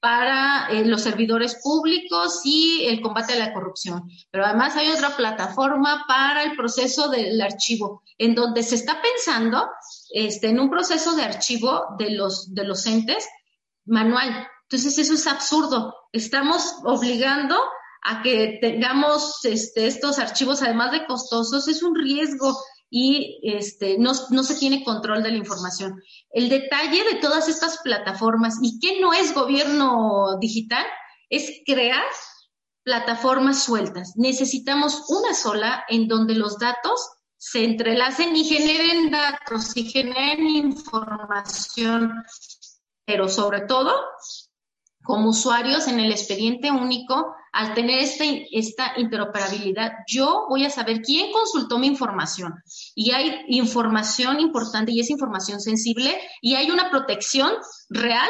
para 0.05 0.67
eh, 0.69 0.85
los 0.85 1.01
servidores 1.01 1.55
públicos 1.63 2.41
y 2.43 2.85
el 2.85 3.01
combate 3.01 3.33
a 3.33 3.37
la 3.37 3.51
corrupción. 3.51 4.07
Pero 4.29 4.45
además 4.45 4.75
hay 4.75 4.91
otra 4.91 5.17
plataforma 5.17 6.05
para 6.07 6.43
el 6.43 6.55
proceso 6.55 7.09
del 7.09 7.41
archivo, 7.41 8.03
en 8.19 8.35
donde 8.35 8.61
se 8.61 8.75
está 8.75 9.01
pensando 9.01 9.67
este, 10.13 10.49
en 10.49 10.59
un 10.59 10.69
proceso 10.69 11.15
de 11.15 11.23
archivo 11.23 11.85
de 11.97 12.11
los, 12.11 12.53
de 12.53 12.65
los 12.65 12.85
entes 12.85 13.27
manual. 13.83 14.47
Entonces 14.69 14.95
eso 14.99 15.15
es 15.15 15.25
absurdo. 15.25 15.95
Estamos 16.11 16.75
obligando 16.83 17.59
a 18.03 18.21
que 18.21 18.59
tengamos 18.61 19.43
este, 19.43 19.87
estos 19.87 20.19
archivos, 20.19 20.61
además 20.61 20.91
de 20.91 21.07
costosos, 21.07 21.67
es 21.67 21.81
un 21.81 21.95
riesgo 21.95 22.55
y 22.89 23.39
este, 23.43 23.97
no, 23.97 24.13
no, 24.29 24.43
se 24.43 24.55
tiene 24.55 24.83
control 24.83 25.23
de 25.23 25.31
la 25.31 25.37
información. 25.37 26.01
El 26.31 26.49
detalle 26.49 27.03
de 27.03 27.19
todas 27.19 27.47
estas 27.49 27.79
plataformas 27.79 28.57
y 28.61 28.79
que 28.79 28.99
no 29.01 29.13
es 29.13 29.33
gobierno 29.33 30.37
digital 30.39 30.85
es 31.29 31.61
crear 31.65 32.03
plataformas 32.83 33.63
sueltas. 33.63 34.13
Necesitamos 34.15 35.05
una 35.09 35.33
sola 35.33 35.83
en 35.89 36.07
donde 36.07 36.35
los 36.35 36.59
datos 36.59 37.09
se 37.37 37.63
entrelacen 37.63 38.35
y 38.35 38.43
generen 38.45 39.11
datos 39.11 39.75
y 39.75 39.89
generen 39.89 40.47
información, 40.47 42.13
pero 43.05 43.27
sobre 43.27 43.61
todo 43.61 43.93
como 45.03 45.29
usuarios 45.29 45.87
en 45.87 45.99
el 45.99 46.11
expediente 46.11 46.71
único, 46.71 47.35
al 47.55 47.73
tener 47.73 47.99
esta, 47.99 48.25
esta 48.51 48.91
interoperabilidad, 48.97 49.93
yo 50.07 50.45
voy 50.49 50.65
a 50.65 50.69
saber 50.69 51.01
quién 51.01 51.31
consultó 51.31 51.79
mi 51.79 51.87
información. 51.87 52.53
Y 52.93 53.11
hay 53.11 53.45
información 53.47 54.41
importante 54.41 54.91
y 54.91 54.99
es 54.99 55.09
información 55.09 55.61
sensible 55.61 56.19
y 56.41 56.55
hay 56.55 56.69
una 56.69 56.91
protección 56.91 57.53
real 57.87 58.29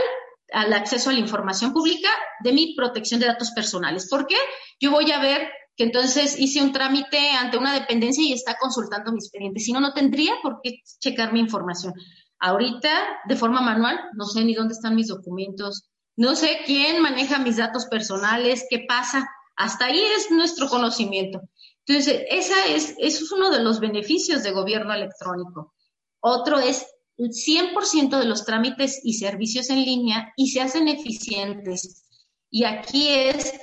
al 0.54 0.72
acceso 0.74 1.10
a 1.10 1.14
la 1.14 1.20
información 1.20 1.74
pública 1.74 2.10
de 2.44 2.54
mi 2.54 2.76
protección 2.76 3.20
de 3.20 3.26
datos 3.26 3.50
personales. 3.50 4.08
¿Por 4.08 4.28
qué? 4.28 4.38
Yo 4.80 4.92
voy 4.92 5.12
a 5.12 5.20
ver 5.20 5.50
que 5.76 5.86
entonces 5.86 6.40
hice 6.40 6.62
un 6.62 6.72
trámite 6.72 7.32
ante 7.32 7.58
una 7.58 7.74
dependencia 7.74 8.24
y 8.24 8.32
está 8.32 8.56
consultando 8.60 9.12
mi 9.12 9.18
expediente. 9.18 9.60
Si 9.60 9.74
no, 9.74 9.80
no 9.80 9.94
tendría 9.94 10.34
por 10.44 10.60
qué 10.62 10.82
checar 11.00 11.34
mi 11.34 11.40
información. 11.40 11.96
Ahorita, 12.38 12.92
de 13.28 13.36
forma 13.36 13.62
manual, 13.62 14.00
no 14.14 14.26
sé 14.26 14.44
ni 14.44 14.54
dónde 14.54 14.76
están 14.76 14.96
mis 14.96 15.08
documentos, 15.08 15.90
no 16.18 16.36
sé 16.36 16.60
quién 16.66 17.02
maneja 17.02 17.40
mis 17.40 17.58
datos 17.58 17.86
personales, 17.86 18.66
qué 18.70 18.86
pasa. 18.88 19.28
Hasta 19.56 19.86
ahí 19.86 20.02
es 20.18 20.32
nuestro 20.32 20.68
conocimiento. 20.70 21.42
Entonces, 21.86 22.24
esa 22.30 22.66
es, 22.68 22.96
eso 22.98 23.24
es 23.24 23.32
uno 23.32 23.50
de 23.50 23.62
los 23.62 23.80
beneficios 23.80 24.44
de 24.44 24.52
gobierno 24.52 24.94
electrónico. 24.94 25.74
Otro 26.20 26.60
es 26.60 26.86
el 27.18 27.30
100% 27.30 28.18
de 28.18 28.26
los 28.26 28.46
trámites 28.46 29.02
y 29.04 29.14
servicios 29.14 29.70
en 29.70 29.84
línea 29.84 30.34
y 30.36 30.50
se 30.50 30.62
hacen 30.62 30.88
eficientes. 30.88 32.06
Y 32.50 32.64
aquí 32.64 33.10
es 33.10 33.54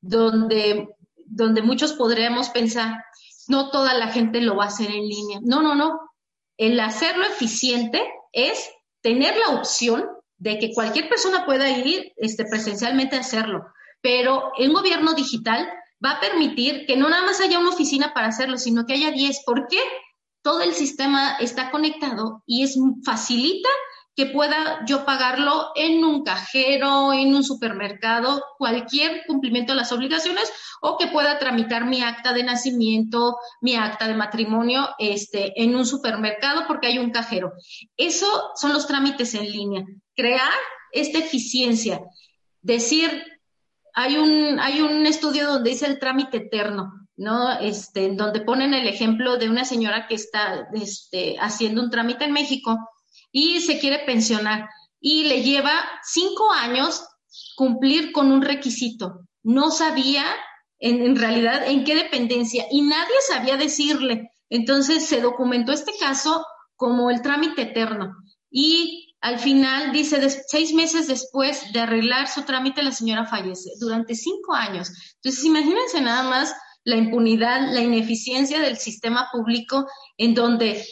donde, 0.00 0.88
donde 1.26 1.62
muchos 1.62 1.94
podríamos 1.94 2.50
pensar, 2.50 3.02
no 3.48 3.70
toda 3.70 3.94
la 3.94 4.08
gente 4.08 4.40
lo 4.40 4.56
va 4.56 4.64
a 4.64 4.68
hacer 4.68 4.90
en 4.90 5.08
línea. 5.08 5.40
No, 5.42 5.62
no, 5.62 5.74
no. 5.74 5.98
El 6.56 6.78
hacerlo 6.80 7.24
eficiente 7.24 8.02
es 8.32 8.70
tener 9.02 9.36
la 9.36 9.56
opción 9.56 10.06
de 10.44 10.58
que 10.58 10.74
cualquier 10.74 11.08
persona 11.08 11.46
pueda 11.46 11.70
ir 11.70 12.12
este, 12.18 12.44
presencialmente 12.44 13.16
a 13.16 13.20
hacerlo, 13.20 13.64
pero 14.02 14.52
el 14.58 14.70
gobierno 14.74 15.14
digital 15.14 15.66
va 16.04 16.12
a 16.12 16.20
permitir 16.20 16.84
que 16.86 16.98
no 16.98 17.08
nada 17.08 17.24
más 17.24 17.40
haya 17.40 17.58
una 17.58 17.70
oficina 17.70 18.12
para 18.12 18.26
hacerlo, 18.26 18.58
sino 18.58 18.84
que 18.84 18.92
haya 18.92 19.10
10. 19.10 19.42
¿Por 19.46 19.68
qué? 19.68 19.78
Todo 20.42 20.60
el 20.60 20.74
sistema 20.74 21.38
está 21.40 21.70
conectado 21.70 22.42
y 22.46 22.62
es 22.62 22.78
facilita 23.06 23.70
que 24.14 24.26
pueda 24.26 24.84
yo 24.86 25.06
pagarlo 25.06 25.70
en 25.76 26.04
un 26.04 26.22
cajero, 26.24 27.14
en 27.14 27.34
un 27.34 27.42
supermercado, 27.42 28.44
cualquier 28.58 29.24
cumplimiento 29.26 29.72
de 29.72 29.78
las 29.78 29.92
obligaciones, 29.92 30.52
o 30.82 30.98
que 30.98 31.06
pueda 31.06 31.38
tramitar 31.38 31.86
mi 31.86 32.02
acta 32.02 32.34
de 32.34 32.44
nacimiento, 32.44 33.38
mi 33.62 33.76
acta 33.76 34.06
de 34.06 34.14
matrimonio, 34.14 34.90
este, 34.98 35.60
en 35.60 35.74
un 35.74 35.86
supermercado 35.86 36.64
porque 36.68 36.88
hay 36.88 36.98
un 36.98 37.10
cajero. 37.10 37.54
Eso 37.96 38.26
son 38.56 38.74
los 38.74 38.86
trámites 38.86 39.34
en 39.34 39.50
línea. 39.50 39.84
Crear 40.14 40.52
esta 40.92 41.18
eficiencia. 41.18 42.00
Decir, 42.62 43.24
hay 43.94 44.16
un, 44.16 44.58
hay 44.60 44.80
un 44.80 45.06
estudio 45.06 45.46
donde 45.46 45.70
dice 45.70 45.86
el 45.86 45.98
trámite 45.98 46.38
eterno. 46.38 47.04
¿no? 47.16 47.52
Este, 47.60 48.10
donde 48.14 48.40
ponen 48.40 48.74
el 48.74 48.88
ejemplo 48.88 49.36
de 49.36 49.48
una 49.48 49.64
señora 49.64 50.06
que 50.08 50.14
está 50.14 50.68
este, 50.74 51.36
haciendo 51.38 51.82
un 51.82 51.90
trámite 51.90 52.24
en 52.24 52.32
México 52.32 52.76
y 53.30 53.60
se 53.60 53.78
quiere 53.78 54.00
pensionar 54.00 54.68
y 55.00 55.24
le 55.24 55.42
lleva 55.42 55.72
cinco 56.02 56.50
años 56.50 57.04
cumplir 57.56 58.12
con 58.12 58.32
un 58.32 58.42
requisito. 58.42 59.26
No 59.42 59.70
sabía 59.70 60.24
en, 60.78 61.16
realidad 61.16 61.66
en 61.66 61.84
qué 61.84 61.94
dependencia 61.94 62.66
y 62.70 62.82
nadie 62.82 63.14
sabía 63.28 63.56
decirle. 63.56 64.30
Entonces 64.48 65.06
se 65.06 65.20
documentó 65.20 65.72
este 65.72 65.92
caso 65.98 66.44
como 66.76 67.10
el 67.10 67.22
trámite 67.22 67.62
eterno 67.62 68.16
y 68.50 69.03
al 69.24 69.38
final 69.38 69.90
dice, 69.90 70.20
seis 70.46 70.74
meses 70.74 71.08
después 71.08 71.72
de 71.72 71.80
arreglar 71.80 72.28
su 72.28 72.42
trámite, 72.42 72.82
la 72.82 72.92
señora 72.92 73.24
fallece 73.24 73.70
durante 73.80 74.14
cinco 74.14 74.52
años. 74.52 74.90
Entonces, 75.14 75.42
imagínense 75.46 76.02
nada 76.02 76.24
más 76.24 76.54
la 76.84 76.96
impunidad, 76.96 77.72
la 77.72 77.80
ineficiencia 77.80 78.60
del 78.60 78.76
sistema 78.76 79.30
público 79.32 79.86
en 80.18 80.34
donde 80.34 80.84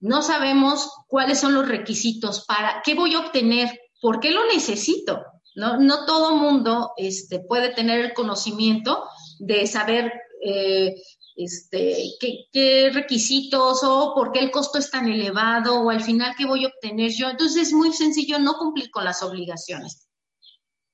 no 0.00 0.22
sabemos 0.22 0.90
cuáles 1.06 1.38
son 1.38 1.52
los 1.52 1.68
requisitos 1.68 2.46
para 2.46 2.80
qué 2.82 2.94
voy 2.94 3.12
a 3.12 3.20
obtener, 3.20 3.78
por 4.00 4.20
qué 4.20 4.30
lo 4.30 4.46
necesito. 4.46 5.22
No, 5.54 5.76
no 5.76 6.06
todo 6.06 6.34
mundo 6.34 6.92
este, 6.96 7.40
puede 7.40 7.74
tener 7.74 8.00
el 8.00 8.14
conocimiento 8.14 9.04
de 9.38 9.66
saber 9.66 10.14
eh, 10.42 10.94
este, 11.36 12.12
qué, 12.18 12.90
requisitos 12.92 13.84
o 13.84 14.14
por 14.14 14.32
qué 14.32 14.40
el 14.40 14.50
costo 14.50 14.78
es 14.78 14.90
tan 14.90 15.06
elevado 15.06 15.82
o 15.82 15.90
al 15.90 16.02
final 16.02 16.34
qué 16.36 16.46
voy 16.46 16.64
a 16.64 16.68
obtener 16.68 17.12
yo. 17.12 17.28
Entonces 17.28 17.68
es 17.68 17.72
muy 17.72 17.92
sencillo 17.92 18.38
no 18.38 18.54
cumplir 18.54 18.90
con 18.90 19.04
las 19.04 19.22
obligaciones. 19.22 20.08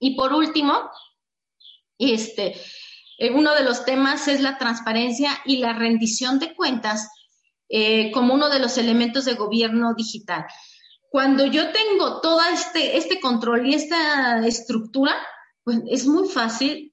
Y 0.01 0.17
por 0.17 0.33
último, 0.33 0.91
este, 1.97 2.61
eh, 3.19 3.31
uno 3.31 3.55
de 3.55 3.63
los 3.63 3.85
temas 3.85 4.27
es 4.27 4.41
la 4.41 4.59
transparencia 4.59 5.31
y 5.45 5.59
la 5.59 5.75
rendición 5.75 6.41
de 6.41 6.55
cuentas 6.55 7.09
eh, 7.69 8.11
como 8.11 8.35
uno 8.35 8.51
de 8.51 8.59
los 8.59 8.77
elementos 8.79 9.25
de 9.25 9.35
gobierno 9.35 9.95
digital. 9.95 10.45
Cuando 11.09 11.47
yo 11.47 11.71
tengo 11.73 12.21
todo 12.21 12.41
este, 12.53 12.97
este 12.97 13.21
control 13.21 13.67
y 13.67 13.75
esta 13.75 14.45
estructura, 14.47 15.15
pues 15.65 15.81
es 15.89 16.07
muy 16.07 16.29
fácil 16.29 16.93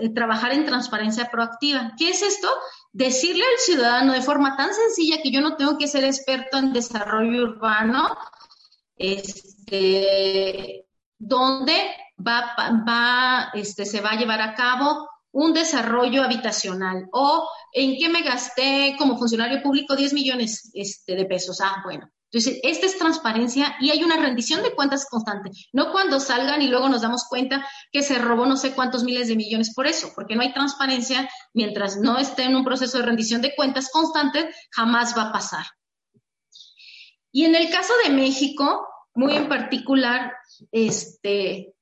eh, 0.00 0.14
trabajar 0.14 0.52
en 0.52 0.66
transparencia 0.66 1.30
proactiva. 1.30 1.92
¿Qué 1.96 2.10
es 2.10 2.22
esto? 2.22 2.48
Decirle 2.92 3.42
al 3.42 3.58
ciudadano 3.58 4.12
de 4.12 4.22
forma 4.22 4.56
tan 4.56 4.74
sencilla 4.74 5.22
que 5.22 5.30
yo 5.30 5.40
no 5.40 5.56
tengo 5.56 5.78
que 5.78 5.88
ser 5.88 6.04
experto 6.04 6.58
en 6.58 6.72
desarrollo 6.72 7.42
urbano, 7.42 8.16
este, 8.96 10.86
dónde 11.18 11.74
va, 12.18 12.54
va, 12.86 13.50
este, 13.54 13.86
se 13.86 14.00
va 14.00 14.10
a 14.10 14.18
llevar 14.18 14.42
a 14.42 14.54
cabo 14.54 15.08
un 15.32 15.54
desarrollo 15.54 16.22
habitacional 16.22 17.08
o 17.12 17.48
en 17.72 17.96
qué 17.96 18.10
me 18.10 18.22
gasté 18.22 18.94
como 18.98 19.16
funcionario 19.16 19.62
público 19.62 19.96
10 19.96 20.12
millones 20.12 20.70
este, 20.74 21.14
de 21.14 21.24
pesos. 21.24 21.60
Ah, 21.62 21.80
bueno. 21.82 22.10
Entonces, 22.32 22.60
esta 22.62 22.86
es 22.86 22.98
transparencia 22.98 23.76
y 23.78 23.90
hay 23.90 24.02
una 24.02 24.16
rendición 24.16 24.62
de 24.62 24.74
cuentas 24.74 25.06
constante. 25.08 25.50
No 25.74 25.92
cuando 25.92 26.18
salgan 26.18 26.62
y 26.62 26.68
luego 26.68 26.88
nos 26.88 27.02
damos 27.02 27.26
cuenta 27.28 27.66
que 27.90 28.02
se 28.02 28.18
robó 28.18 28.46
no 28.46 28.56
sé 28.56 28.72
cuántos 28.72 29.04
miles 29.04 29.28
de 29.28 29.36
millones 29.36 29.74
por 29.74 29.86
eso, 29.86 30.12
porque 30.14 30.34
no 30.34 30.40
hay 30.40 30.54
transparencia 30.54 31.28
mientras 31.52 31.98
no 31.98 32.16
esté 32.16 32.44
en 32.44 32.56
un 32.56 32.64
proceso 32.64 32.96
de 32.96 33.04
rendición 33.04 33.42
de 33.42 33.54
cuentas 33.54 33.90
constante, 33.92 34.48
jamás 34.70 35.14
va 35.16 35.24
a 35.24 35.32
pasar. 35.32 35.66
Y 37.30 37.44
en 37.44 37.54
el 37.54 37.70
caso 37.70 37.92
de 38.02 38.10
México, 38.10 38.86
muy 39.14 39.36
en 39.36 39.50
particular, 39.50 40.32
este, 40.70 41.74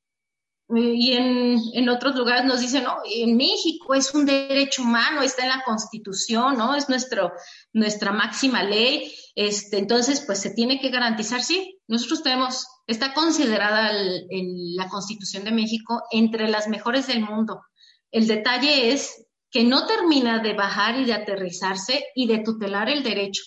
y 0.74 1.12
en, 1.12 1.88
otros 1.88 2.14
lugares 2.14 2.44
nos 2.44 2.60
dicen, 2.60 2.84
no, 2.84 2.98
en 3.12 3.36
México 3.36 3.94
es 3.94 4.14
un 4.14 4.24
derecho 4.24 4.82
humano, 4.82 5.22
está 5.22 5.42
en 5.42 5.48
la 5.48 5.62
Constitución, 5.64 6.56
¿no? 6.56 6.74
Es 6.74 6.88
nuestro, 6.88 7.32
nuestra 7.72 8.12
máxima 8.12 8.62
ley, 8.62 9.12
este, 9.34 9.78
entonces, 9.78 10.22
pues 10.24 10.40
se 10.40 10.50
tiene 10.50 10.80
que 10.80 10.90
garantizar, 10.90 11.42
sí, 11.42 11.78
nosotros 11.88 12.22
tenemos, 12.22 12.66
está 12.86 13.14
considerada 13.14 13.90
en 13.90 14.76
la 14.76 14.88
Constitución 14.88 15.44
de 15.44 15.52
México 15.52 16.02
entre 16.10 16.48
las 16.48 16.68
mejores 16.68 17.06
del 17.06 17.20
mundo. 17.20 17.62
El 18.10 18.26
detalle 18.26 18.92
es 18.92 19.26
que 19.50 19.64
no 19.64 19.86
termina 19.86 20.40
de 20.40 20.54
bajar 20.54 20.98
y 21.00 21.04
de 21.04 21.14
aterrizarse 21.14 22.04
y 22.14 22.26
de 22.26 22.38
tutelar 22.38 22.88
el 22.88 23.02
derecho. 23.02 23.42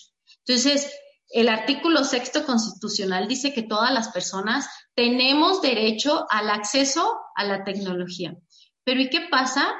Entonces, 0.46 0.92
el 1.34 1.48
artículo 1.48 2.04
sexto 2.04 2.46
constitucional 2.46 3.26
dice 3.26 3.52
que 3.52 3.64
todas 3.64 3.92
las 3.92 4.08
personas 4.10 4.68
tenemos 4.94 5.60
derecho 5.60 6.26
al 6.30 6.48
acceso 6.48 7.12
a 7.34 7.42
la 7.42 7.64
tecnología. 7.64 8.36
Pero 8.84 9.00
¿y 9.00 9.10
qué 9.10 9.22
pasa 9.28 9.74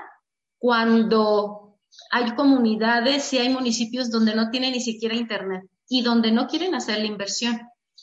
cuando 0.59 1.79
hay 2.11 2.35
comunidades 2.35 3.33
y 3.33 3.39
hay 3.39 3.51
municipios 3.51 4.11
donde 4.11 4.35
no 4.35 4.51
tienen 4.51 4.73
ni 4.73 4.81
siquiera 4.81 5.15
internet 5.15 5.63
y 5.89 6.03
donde 6.03 6.33
no 6.33 6.49
quieren 6.49 6.75
hacer 6.75 6.99
la 6.99 7.07
inversión? 7.07 7.61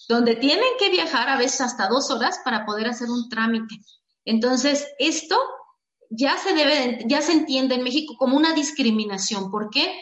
Donde 0.08 0.38
tienen 0.38 0.64
que 0.80 0.90
viajar 0.90 1.28
a 1.28 1.38
veces 1.38 1.60
hasta 1.60 1.90
dos 1.90 2.10
horas 2.10 2.40
para 2.46 2.66
poder 2.66 2.88
hacer 2.88 3.10
un 3.10 3.28
trámite. 3.28 3.82
Entonces, 4.24 4.88
esto 4.98 5.38
ya 6.10 6.38
se 6.38 6.54
debe, 6.54 7.04
ya 7.06 7.22
se 7.22 7.34
entiende 7.34 7.76
en 7.76 7.84
México 7.84 8.16
como 8.18 8.38
una 8.38 8.54
discriminación. 8.54 9.52
¿Por 9.52 9.70
qué? 9.70 9.94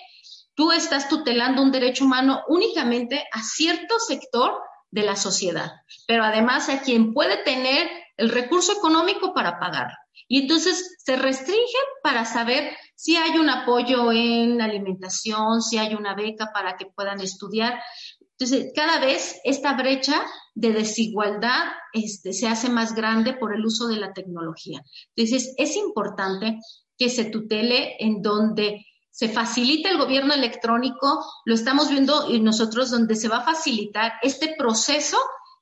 Tú 0.59 0.73
estás 0.73 1.07
tutelando 1.07 1.61
un 1.61 1.71
derecho 1.71 2.03
humano 2.03 2.41
únicamente 2.49 3.23
a 3.31 3.41
cierto 3.41 3.97
sector 3.97 4.59
de 4.91 5.03
la 5.03 5.15
sociedad, 5.15 5.71
pero 6.05 6.25
además 6.25 6.67
a 6.67 6.81
quien 6.81 7.13
puede 7.13 7.41
tener 7.45 7.87
el 8.17 8.27
recurso 8.29 8.73
económico 8.73 9.33
para 9.33 9.57
pagarlo. 9.57 9.95
Y 10.27 10.41
entonces 10.41 10.97
se 11.01 11.15
restringen 11.15 11.63
para 12.03 12.25
saber 12.25 12.75
si 12.93 13.15
hay 13.15 13.39
un 13.39 13.49
apoyo 13.49 14.11
en 14.11 14.61
alimentación, 14.61 15.61
si 15.61 15.77
hay 15.77 15.95
una 15.95 16.13
beca 16.13 16.51
para 16.53 16.75
que 16.75 16.87
puedan 16.87 17.21
estudiar. 17.21 17.81
Entonces, 18.37 18.73
cada 18.75 18.99
vez 18.99 19.39
esta 19.45 19.77
brecha 19.77 20.25
de 20.55 20.73
desigualdad 20.73 21.71
este, 21.93 22.33
se 22.33 22.49
hace 22.49 22.67
más 22.67 22.93
grande 22.93 23.31
por 23.31 23.55
el 23.55 23.65
uso 23.65 23.87
de 23.87 23.95
la 23.95 24.11
tecnología. 24.11 24.83
Entonces, 25.15 25.53
es 25.55 25.77
importante 25.77 26.59
que 26.97 27.09
se 27.09 27.23
tutele 27.23 27.95
en 27.99 28.21
donde 28.21 28.85
se 29.11 29.29
facilita 29.29 29.89
el 29.89 29.97
gobierno 29.97 30.33
electrónico, 30.33 31.25
lo 31.45 31.53
estamos 31.53 31.89
viendo 31.89 32.29
y 32.29 32.39
nosotros 32.39 32.91
donde 32.91 33.15
se 33.15 33.27
va 33.27 33.37
a 33.37 33.45
facilitar 33.45 34.13
este 34.21 34.55
proceso 34.57 35.17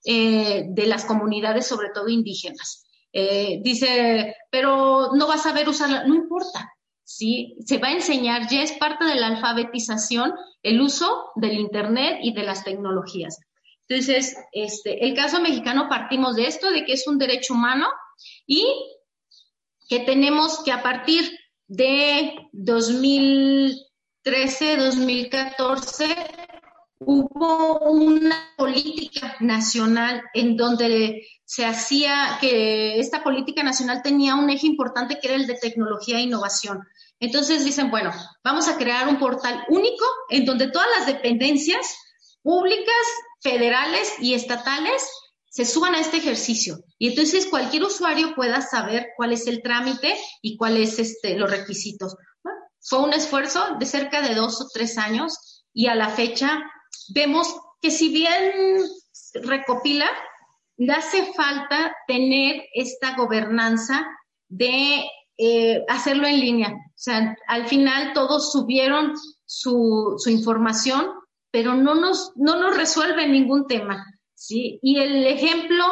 eh, 0.05 0.65
de 0.69 0.85
las 0.85 1.05
comunidades, 1.05 1.67
sobre 1.67 1.89
todo 1.89 2.07
indígenas. 2.07 2.85
Eh, 3.11 3.61
dice, 3.63 4.35
pero 4.51 5.11
no 5.13 5.27
vas 5.27 5.41
a 5.41 5.49
saber 5.49 5.67
usarla, 5.69 6.05
no 6.05 6.15
importa, 6.15 6.71
¿sí? 7.03 7.57
Se 7.65 7.77
va 7.77 7.87
a 7.87 7.93
enseñar, 7.93 8.47
ya 8.49 8.61
es 8.61 8.73
parte 8.73 9.05
de 9.05 9.15
la 9.15 9.27
alfabetización, 9.27 10.33
el 10.61 10.81
uso 10.81 11.31
del 11.35 11.57
Internet 11.57 12.19
y 12.21 12.33
de 12.33 12.43
las 12.43 12.63
tecnologías. 12.63 13.39
Entonces, 13.87 14.35
este, 14.51 15.05
el 15.05 15.15
caso 15.15 15.39
mexicano 15.41 15.87
partimos 15.89 16.35
de 16.35 16.47
esto, 16.47 16.69
de 16.69 16.85
que 16.85 16.93
es 16.93 17.07
un 17.07 17.17
derecho 17.17 17.53
humano 17.53 17.87
y 18.45 18.65
que 19.87 20.01
tenemos 20.01 20.63
que 20.63 20.71
a 20.71 20.83
partir 20.83 21.36
de 21.67 22.33
2013, 22.53 24.77
2014, 24.77 26.15
hubo 26.99 27.79
una 27.79 28.53
política 28.57 29.35
nacional 29.39 30.23
en 30.33 30.57
donde 30.57 31.27
se 31.45 31.65
hacía 31.65 32.37
que 32.41 32.99
esta 32.99 33.23
política 33.23 33.63
nacional 33.63 34.01
tenía 34.01 34.35
un 34.35 34.49
eje 34.49 34.67
importante 34.67 35.19
que 35.19 35.27
era 35.27 35.35
el 35.35 35.47
de 35.47 35.55
tecnología 35.55 36.17
e 36.17 36.23
innovación. 36.23 36.81
Entonces 37.19 37.65
dicen, 37.65 37.91
bueno, 37.91 38.11
vamos 38.43 38.67
a 38.67 38.77
crear 38.77 39.07
un 39.07 39.19
portal 39.19 39.63
único 39.69 40.05
en 40.29 40.45
donde 40.45 40.69
todas 40.69 40.87
las 40.97 41.07
dependencias 41.07 41.97
públicas, 42.41 42.95
federales 43.41 44.13
y 44.19 44.33
estatales 44.33 45.09
se 45.57 45.65
suban 45.65 45.95
a 45.95 45.99
este 45.99 46.17
ejercicio. 46.17 46.83
Y 46.99 47.07
entonces 47.07 47.47
cualquier 47.47 47.83
usuario 47.83 48.35
pueda 48.35 48.61
saber 48.61 49.07
cuál 49.17 49.33
es 49.33 49.47
el 49.47 49.63
trámite 49.63 50.15
y 50.39 50.55
cuáles 50.55 50.99
este, 50.99 51.35
los 51.35 51.49
requisitos. 51.49 52.15
fue 52.79 52.99
un 52.99 53.11
esfuerzo 53.11 53.59
de 53.79 53.87
cerca 53.87 54.21
de 54.21 54.35
dos 54.35 54.61
o 54.61 54.67
tres 54.71 54.99
años 54.99 55.65
y 55.73 55.87
a 55.87 55.95
la 55.95 56.09
fecha 56.09 56.61
vemos 57.09 57.55
que 57.81 57.89
si 57.89 58.09
bien 58.09 58.85
recopila, 59.33 60.07
le 60.77 60.93
hace 60.93 61.33
falta 61.33 61.91
tener 62.07 62.63
esta 62.75 63.15
gobernanza 63.15 64.05
de 64.47 65.05
eh, 65.39 65.83
hacerlo 65.89 66.27
en 66.27 66.39
línea. 66.39 66.69
O 66.69 66.93
sea, 66.93 67.35
al 67.47 67.67
final 67.67 68.13
todos 68.13 68.51
subieron 68.51 69.15
su, 69.47 70.17
su 70.19 70.29
información, 70.29 71.07
pero 71.49 71.73
no 71.73 71.95
nos, 71.95 72.31
no 72.35 72.61
nos 72.61 72.77
resuelve 72.77 73.27
ningún 73.27 73.65
tema. 73.65 74.05
¿Sí? 74.37 74.79
Y 74.81 74.99
el 74.99 75.25
ejemplo 75.25 75.83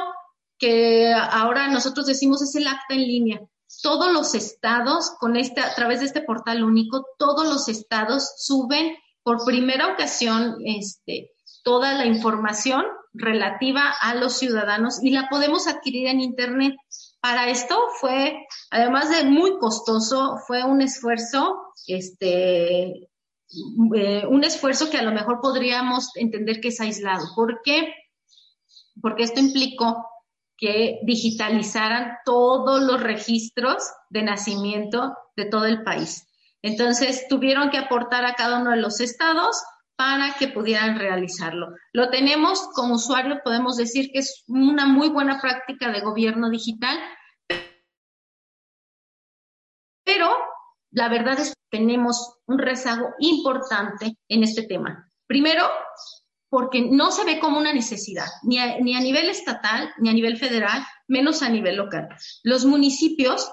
que 0.58 1.12
ahora 1.14 1.68
nosotros 1.68 2.06
decimos 2.06 2.42
es 2.42 2.56
el 2.56 2.68
acta 2.68 2.94
en 2.94 3.02
línea. 3.02 3.42
Todos 3.82 4.14
los 4.14 4.36
estados, 4.36 5.12
con 5.20 5.36
este, 5.36 5.62
a 5.62 5.74
través 5.76 6.00
de 6.00 6.06
este 6.06 6.22
portal 6.22 6.64
único, 6.64 7.06
todos 7.18 7.48
los 7.48 7.68
estados 7.68 8.36
suben 8.38 8.96
por 9.24 9.44
primera 9.44 9.92
ocasión 9.92 10.58
este, 10.64 11.32
toda 11.64 11.94
la 11.94 12.06
información 12.06 12.86
relativa 13.14 13.94
a 14.02 14.14
los 14.16 14.38
ciudadanos 14.38 15.04
y 15.04 15.10
la 15.10 15.28
podemos 15.30 15.68
adquirir 15.68 16.08
en 16.08 16.22
Internet. 16.22 16.76
Para 17.20 17.50
esto 17.50 17.78
fue, 18.00 18.38
además 18.70 19.10
de 19.10 19.24
muy 19.26 19.58
costoso, 19.58 20.38
fue 20.46 20.64
un 20.64 20.82
esfuerzo, 20.82 21.74
este, 21.88 23.10
eh, 23.96 24.26
un 24.30 24.44
esfuerzo 24.44 24.92
que 24.92 24.98
a 24.98 25.04
lo 25.04 25.12
mejor 25.12 25.40
podríamos 25.42 26.12
entender 26.16 26.62
que 26.62 26.68
es 26.68 26.80
aislado. 26.80 27.26
¿Por 27.36 27.62
qué? 27.64 27.92
Porque 29.02 29.24
esto 29.24 29.40
implicó 29.40 30.06
que 30.58 31.00
digitalizaran 31.04 32.18
todos 32.24 32.82
los 32.82 33.02
registros 33.02 33.84
de 34.10 34.24
nacimiento 34.24 35.14
de 35.36 35.46
todo 35.46 35.66
el 35.66 35.84
país. 35.84 36.28
Entonces, 36.62 37.28
tuvieron 37.28 37.70
que 37.70 37.78
aportar 37.78 38.26
a 38.26 38.36
cada 38.36 38.60
uno 38.60 38.72
de 38.72 38.78
los 38.78 39.00
estados 39.00 39.62
para 39.96 40.36
que 40.38 40.48
pudieran 40.48 40.98
realizarlo. 40.98 41.74
Lo 41.94 42.10
tenemos 42.10 42.68
como 42.74 42.96
usuario, 42.96 43.42
podemos 43.44 43.78
decir 43.78 44.10
que 44.12 44.20
es 44.20 44.44
una 44.48 44.86
muy 44.86 45.10
buena 45.10 45.40
práctica 45.40 45.92
de 45.92 46.02
gobierno 46.02 46.50
digital, 46.50 46.98
pero 50.04 50.30
la 50.92 51.10
verdad 51.10 51.40
es 51.40 51.50
que 51.50 51.78
tenemos 51.78 52.38
un 52.46 52.60
rezago 52.60 53.14
importante 53.20 54.18
en 54.30 54.44
este 54.44 54.64
tema. 54.64 55.10
Primero, 55.28 55.64
porque 56.56 56.88
no 56.90 57.12
se 57.12 57.26
ve 57.26 57.38
como 57.38 57.58
una 57.58 57.74
necesidad, 57.74 58.28
ni 58.44 58.60
a, 58.60 58.80
ni 58.80 58.96
a 58.96 59.02
nivel 59.02 59.28
estatal, 59.30 59.94
ni 59.98 60.10
a 60.10 60.14
nivel 60.14 60.38
federal, 60.38 60.86
menos 61.06 61.42
a 61.42 61.50
nivel 61.50 61.76
local. 61.76 62.08
Los 62.44 62.64
municipios 62.64 63.52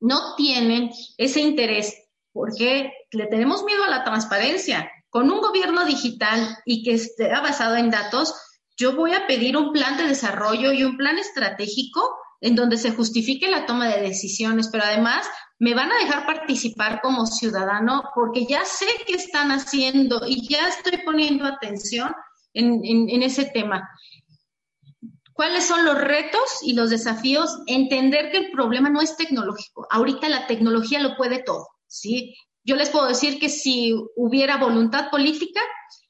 no 0.00 0.34
tienen 0.34 0.92
ese 1.18 1.40
interés 1.40 1.94
porque 2.32 2.90
le 3.10 3.26
tenemos 3.26 3.64
miedo 3.64 3.84
a 3.84 3.90
la 3.90 4.02
transparencia. 4.02 4.90
Con 5.10 5.30
un 5.30 5.42
gobierno 5.42 5.84
digital 5.84 6.56
y 6.64 6.84
que 6.84 6.94
esté 6.94 7.28
basado 7.28 7.76
en 7.76 7.90
datos, 7.90 8.34
yo 8.78 8.96
voy 8.96 9.12
a 9.12 9.26
pedir 9.26 9.58
un 9.58 9.70
plan 9.70 9.98
de 9.98 10.08
desarrollo 10.08 10.72
y 10.72 10.84
un 10.84 10.96
plan 10.96 11.18
estratégico 11.18 12.16
en 12.40 12.54
donde 12.54 12.76
se 12.76 12.92
justifique 12.92 13.50
la 13.50 13.66
toma 13.66 13.88
de 13.88 14.02
decisiones, 14.02 14.68
pero 14.68 14.84
además 14.84 15.26
me 15.58 15.74
van 15.74 15.92
a 15.92 15.98
dejar 15.98 16.26
participar 16.26 17.00
como 17.02 17.26
ciudadano 17.26 18.02
porque 18.14 18.46
ya 18.46 18.64
sé 18.64 18.86
qué 19.06 19.14
están 19.14 19.50
haciendo 19.50 20.22
y 20.26 20.48
ya 20.48 20.68
estoy 20.68 20.98
poniendo 21.04 21.44
atención 21.44 22.12
en, 22.54 22.80
en 22.84 23.22
ese 23.22 23.44
tema. 23.44 23.88
¿Cuáles 25.40 25.66
son 25.66 25.84
los 25.86 25.98
retos 25.98 26.58
y 26.62 26.74
los 26.74 26.90
desafíos? 26.90 27.60
Entender 27.66 28.30
que 28.30 28.36
el 28.36 28.50
problema 28.50 28.90
no 28.90 29.00
es 29.00 29.16
tecnológico. 29.16 29.86
Ahorita 29.90 30.28
la 30.28 30.46
tecnología 30.46 31.00
lo 31.00 31.16
puede 31.16 31.42
todo, 31.42 31.66
¿sí? 31.86 32.34
Yo 32.70 32.76
les 32.76 32.90
puedo 32.90 33.08
decir 33.08 33.40
que 33.40 33.48
si 33.48 33.92
hubiera 34.14 34.56
voluntad 34.56 35.10
política, 35.10 35.60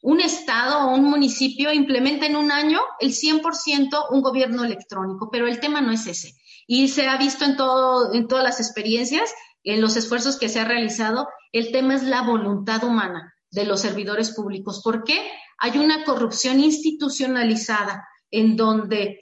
un 0.03 0.21
estado 0.21 0.81
o 0.81 0.95
un 0.95 1.05
municipio 1.05 1.73
implementa 1.73 2.27
en 2.27 2.37
un 2.37 2.53
año 2.53 2.81
el 2.99 3.13
100% 3.15 4.09
un 4.11 4.21
gobierno 4.21 4.63
electrónico, 4.63 5.31
pero 5.33 5.49
el 5.49 5.59
tema 5.59 5.81
no 5.81 5.91
es 5.91 6.07
ese. 6.07 6.35
Y 6.67 6.89
se 6.89 7.09
ha 7.09 7.17
visto 7.17 7.47
en, 7.47 7.57
todo, 7.57 8.13
en 8.13 8.29
todas 8.29 8.45
las 8.45 8.61
experiencias, 8.61 9.33
en 9.65 9.81
los 9.81 9.97
esfuerzos 9.97 10.37
que 10.37 10.51
se 10.51 10.61
ha 10.61 10.67
realizado, 10.67 11.29
el 11.53 11.73
tema 11.73 11.95
es 11.95 12.03
la 12.03 12.21
voluntad 12.21 12.85
humana 12.85 13.33
de 13.51 13.65
los 13.65 13.81
servidores 13.81 14.33
públicos. 14.33 14.83
¿Por 14.85 15.03
qué? 15.03 15.31
Hay 15.57 15.79
una 15.79 16.05
corrupción 16.05 16.61
institucionalizada 16.61 18.07
en 18.31 18.55
donde 18.57 19.19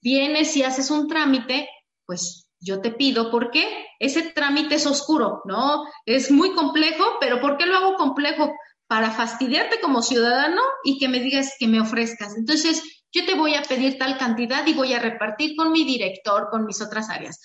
vienes 0.00 0.56
y 0.56 0.62
haces 0.62 0.92
un 0.92 1.08
trámite, 1.08 1.68
pues 2.06 2.45
yo 2.60 2.80
te 2.80 2.90
pido, 2.90 3.30
¿por 3.30 3.50
qué? 3.50 3.86
Ese 3.98 4.22
trámite 4.22 4.76
es 4.76 4.86
oscuro, 4.86 5.42
¿no? 5.44 5.84
Es 6.04 6.30
muy 6.30 6.52
complejo, 6.52 7.04
pero 7.20 7.40
¿por 7.40 7.56
qué 7.56 7.66
lo 7.66 7.76
hago 7.76 7.94
complejo? 7.96 8.52
Para 8.86 9.10
fastidiarte 9.10 9.80
como 9.80 10.02
ciudadano 10.02 10.62
y 10.84 10.98
que 10.98 11.08
me 11.08 11.20
digas 11.20 11.54
que 11.58 11.68
me 11.68 11.80
ofrezcas. 11.80 12.36
Entonces, 12.36 12.82
yo 13.12 13.24
te 13.24 13.34
voy 13.34 13.54
a 13.54 13.62
pedir 13.62 13.98
tal 13.98 14.18
cantidad 14.18 14.66
y 14.66 14.74
voy 14.74 14.92
a 14.92 14.98
repartir 14.98 15.56
con 15.56 15.72
mi 15.72 15.84
director, 15.84 16.48
con 16.50 16.66
mis 16.66 16.80
otras 16.80 17.10
áreas. 17.10 17.40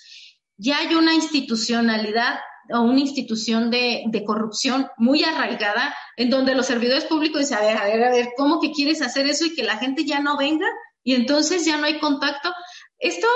Ya 0.56 0.78
hay 0.78 0.94
una 0.94 1.14
institucionalidad 1.14 2.38
o 2.70 2.80
una 2.80 3.00
institución 3.00 3.70
de, 3.70 4.04
corrupción 4.24 4.88
muy 4.96 5.24
arraigada 5.24 5.94
en 6.16 6.30
donde 6.30 6.54
los 6.54 6.66
servidores 6.66 7.04
públicos 7.04 7.40
dicen, 7.40 7.58
a 7.58 7.60
ver, 7.62 7.76
a 7.76 7.84
ver, 7.84 8.04
a 8.04 8.10
ver, 8.10 8.28
¿cómo 8.36 8.60
que 8.60 8.70
quieres 8.70 9.02
hacer 9.02 9.26
eso 9.26 9.44
y 9.46 9.54
que 9.54 9.64
la 9.64 9.78
gente 9.78 10.04
ya 10.04 10.20
no 10.20 10.36
venga? 10.36 10.68
y 11.04 11.14
entonces 11.14 11.64
ya 11.64 11.76
no 11.76 11.86
hay 11.86 11.98
contacto. 11.98 12.52
Esto 12.98 13.26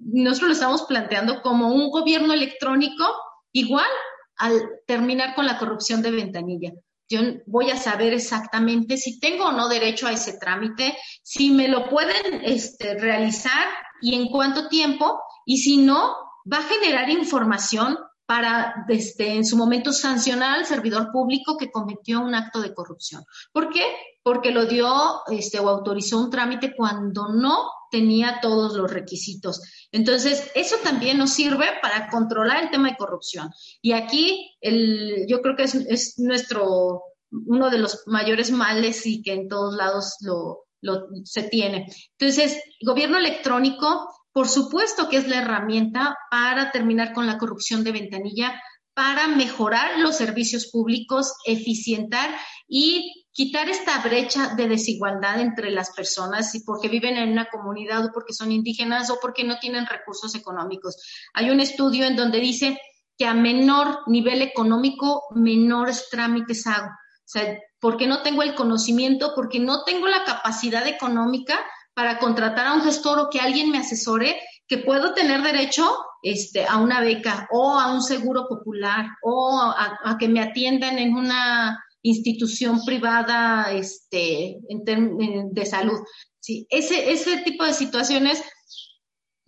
nosotros 0.00 0.48
lo 0.48 0.54
estamos 0.54 0.82
planteando 0.82 1.42
como 1.42 1.68
un 1.68 1.90
gobierno 1.90 2.32
electrónico 2.32 3.04
igual 3.52 3.88
al 4.36 4.62
terminar 4.86 5.34
con 5.34 5.46
la 5.46 5.58
corrupción 5.58 6.02
de 6.02 6.10
ventanilla. 6.10 6.72
Yo 7.08 7.20
voy 7.46 7.70
a 7.70 7.76
saber 7.76 8.14
exactamente 8.14 8.96
si 8.96 9.18
tengo 9.18 9.46
o 9.46 9.52
no 9.52 9.68
derecho 9.68 10.06
a 10.06 10.12
ese 10.12 10.38
trámite, 10.38 10.96
si 11.22 11.50
me 11.50 11.68
lo 11.68 11.88
pueden 11.88 12.40
este, 12.44 12.94
realizar 12.98 13.66
y 14.00 14.14
en 14.14 14.28
cuánto 14.28 14.68
tiempo, 14.68 15.20
y 15.44 15.58
si 15.58 15.78
no, 15.78 16.16
va 16.50 16.58
a 16.58 16.62
generar 16.62 17.10
información 17.10 17.98
para, 18.30 18.84
desde, 18.86 19.34
en 19.34 19.44
su 19.44 19.56
momento, 19.56 19.92
sancionar 19.92 20.56
al 20.56 20.64
servidor 20.64 21.10
público 21.10 21.56
que 21.56 21.72
cometió 21.72 22.20
un 22.20 22.36
acto 22.36 22.60
de 22.60 22.72
corrupción. 22.72 23.24
¿Por 23.50 23.70
qué? 23.70 23.82
Porque 24.22 24.52
lo 24.52 24.66
dio 24.66 24.88
este, 25.32 25.58
o 25.58 25.68
autorizó 25.68 26.20
un 26.20 26.30
trámite 26.30 26.76
cuando 26.76 27.26
no 27.32 27.68
tenía 27.90 28.38
todos 28.40 28.76
los 28.76 28.88
requisitos. 28.88 29.88
Entonces, 29.90 30.48
eso 30.54 30.76
también 30.84 31.18
nos 31.18 31.30
sirve 31.32 31.66
para 31.82 32.08
controlar 32.08 32.62
el 32.62 32.70
tema 32.70 32.90
de 32.90 32.96
corrupción. 32.96 33.50
Y 33.82 33.94
aquí, 33.94 34.56
el, 34.60 35.26
yo 35.26 35.42
creo 35.42 35.56
que 35.56 35.64
es, 35.64 35.74
es 35.74 36.14
nuestro, 36.20 37.02
uno 37.32 37.68
de 37.68 37.78
los 37.78 38.04
mayores 38.06 38.52
males 38.52 39.06
y 39.06 39.22
que 39.22 39.32
en 39.32 39.48
todos 39.48 39.74
lados 39.74 40.18
lo, 40.20 40.66
lo, 40.82 41.08
se 41.24 41.42
tiene. 41.42 41.88
Entonces, 42.16 42.62
gobierno 42.80 43.18
electrónico 43.18 44.08
por 44.32 44.48
supuesto 44.48 45.08
que 45.08 45.16
es 45.16 45.28
la 45.28 45.38
herramienta 45.38 46.16
para 46.30 46.70
terminar 46.70 47.12
con 47.12 47.26
la 47.26 47.38
corrupción 47.38 47.84
de 47.84 47.92
ventanilla, 47.92 48.60
para 48.94 49.28
mejorar 49.28 49.98
los 49.98 50.16
servicios 50.16 50.68
públicos, 50.70 51.32
eficientar 51.46 52.30
y 52.68 53.26
quitar 53.32 53.68
esta 53.68 53.98
brecha 54.02 54.54
de 54.56 54.68
desigualdad 54.68 55.40
entre 55.40 55.70
las 55.70 55.90
personas 55.92 56.54
y 56.54 56.64
porque 56.64 56.88
viven 56.88 57.16
en 57.16 57.30
una 57.30 57.48
comunidad 57.48 58.04
o 58.04 58.10
porque 58.12 58.34
son 58.34 58.52
indígenas 58.52 59.10
o 59.10 59.18
porque 59.20 59.44
no 59.44 59.58
tienen 59.58 59.86
recursos 59.86 60.34
económicos. 60.34 60.96
Hay 61.34 61.50
un 61.50 61.60
estudio 61.60 62.04
en 62.04 62.16
donde 62.16 62.40
dice 62.40 62.78
que 63.16 63.26
a 63.26 63.34
menor 63.34 64.00
nivel 64.06 64.42
económico, 64.42 65.22
menores 65.34 66.08
trámites 66.10 66.66
hago. 66.66 66.88
O 66.88 67.32
sea, 67.32 67.58
porque 67.78 68.06
no 68.06 68.22
tengo 68.22 68.42
el 68.42 68.54
conocimiento, 68.54 69.32
porque 69.34 69.60
no 69.60 69.84
tengo 69.84 70.08
la 70.08 70.24
capacidad 70.24 70.86
económica 70.86 71.60
para 72.00 72.18
contratar 72.18 72.66
a 72.66 72.72
un 72.72 72.80
gestor 72.80 73.18
o 73.18 73.28
que 73.28 73.40
alguien 73.40 73.70
me 73.70 73.76
asesore, 73.76 74.40
que 74.66 74.78
puedo 74.78 75.12
tener 75.12 75.42
derecho 75.42 75.86
este, 76.22 76.64
a 76.64 76.78
una 76.78 77.02
beca 77.02 77.46
o 77.50 77.78
a 77.78 77.92
un 77.92 78.02
seguro 78.02 78.48
popular 78.48 79.04
o 79.22 79.60
a, 79.60 80.16
que 80.18 80.26
me 80.26 80.40
atiendan 80.40 80.98
en 80.98 81.14
una 81.14 81.78
institución 82.00 82.82
privada 82.86 83.70
este, 83.70 84.56
de 84.70 85.66
salud. 85.66 85.98
¿sí? 86.38 86.66
Ese, 86.70 87.12
ese 87.12 87.42
tipo 87.42 87.64
de 87.66 87.74
situaciones 87.74 88.42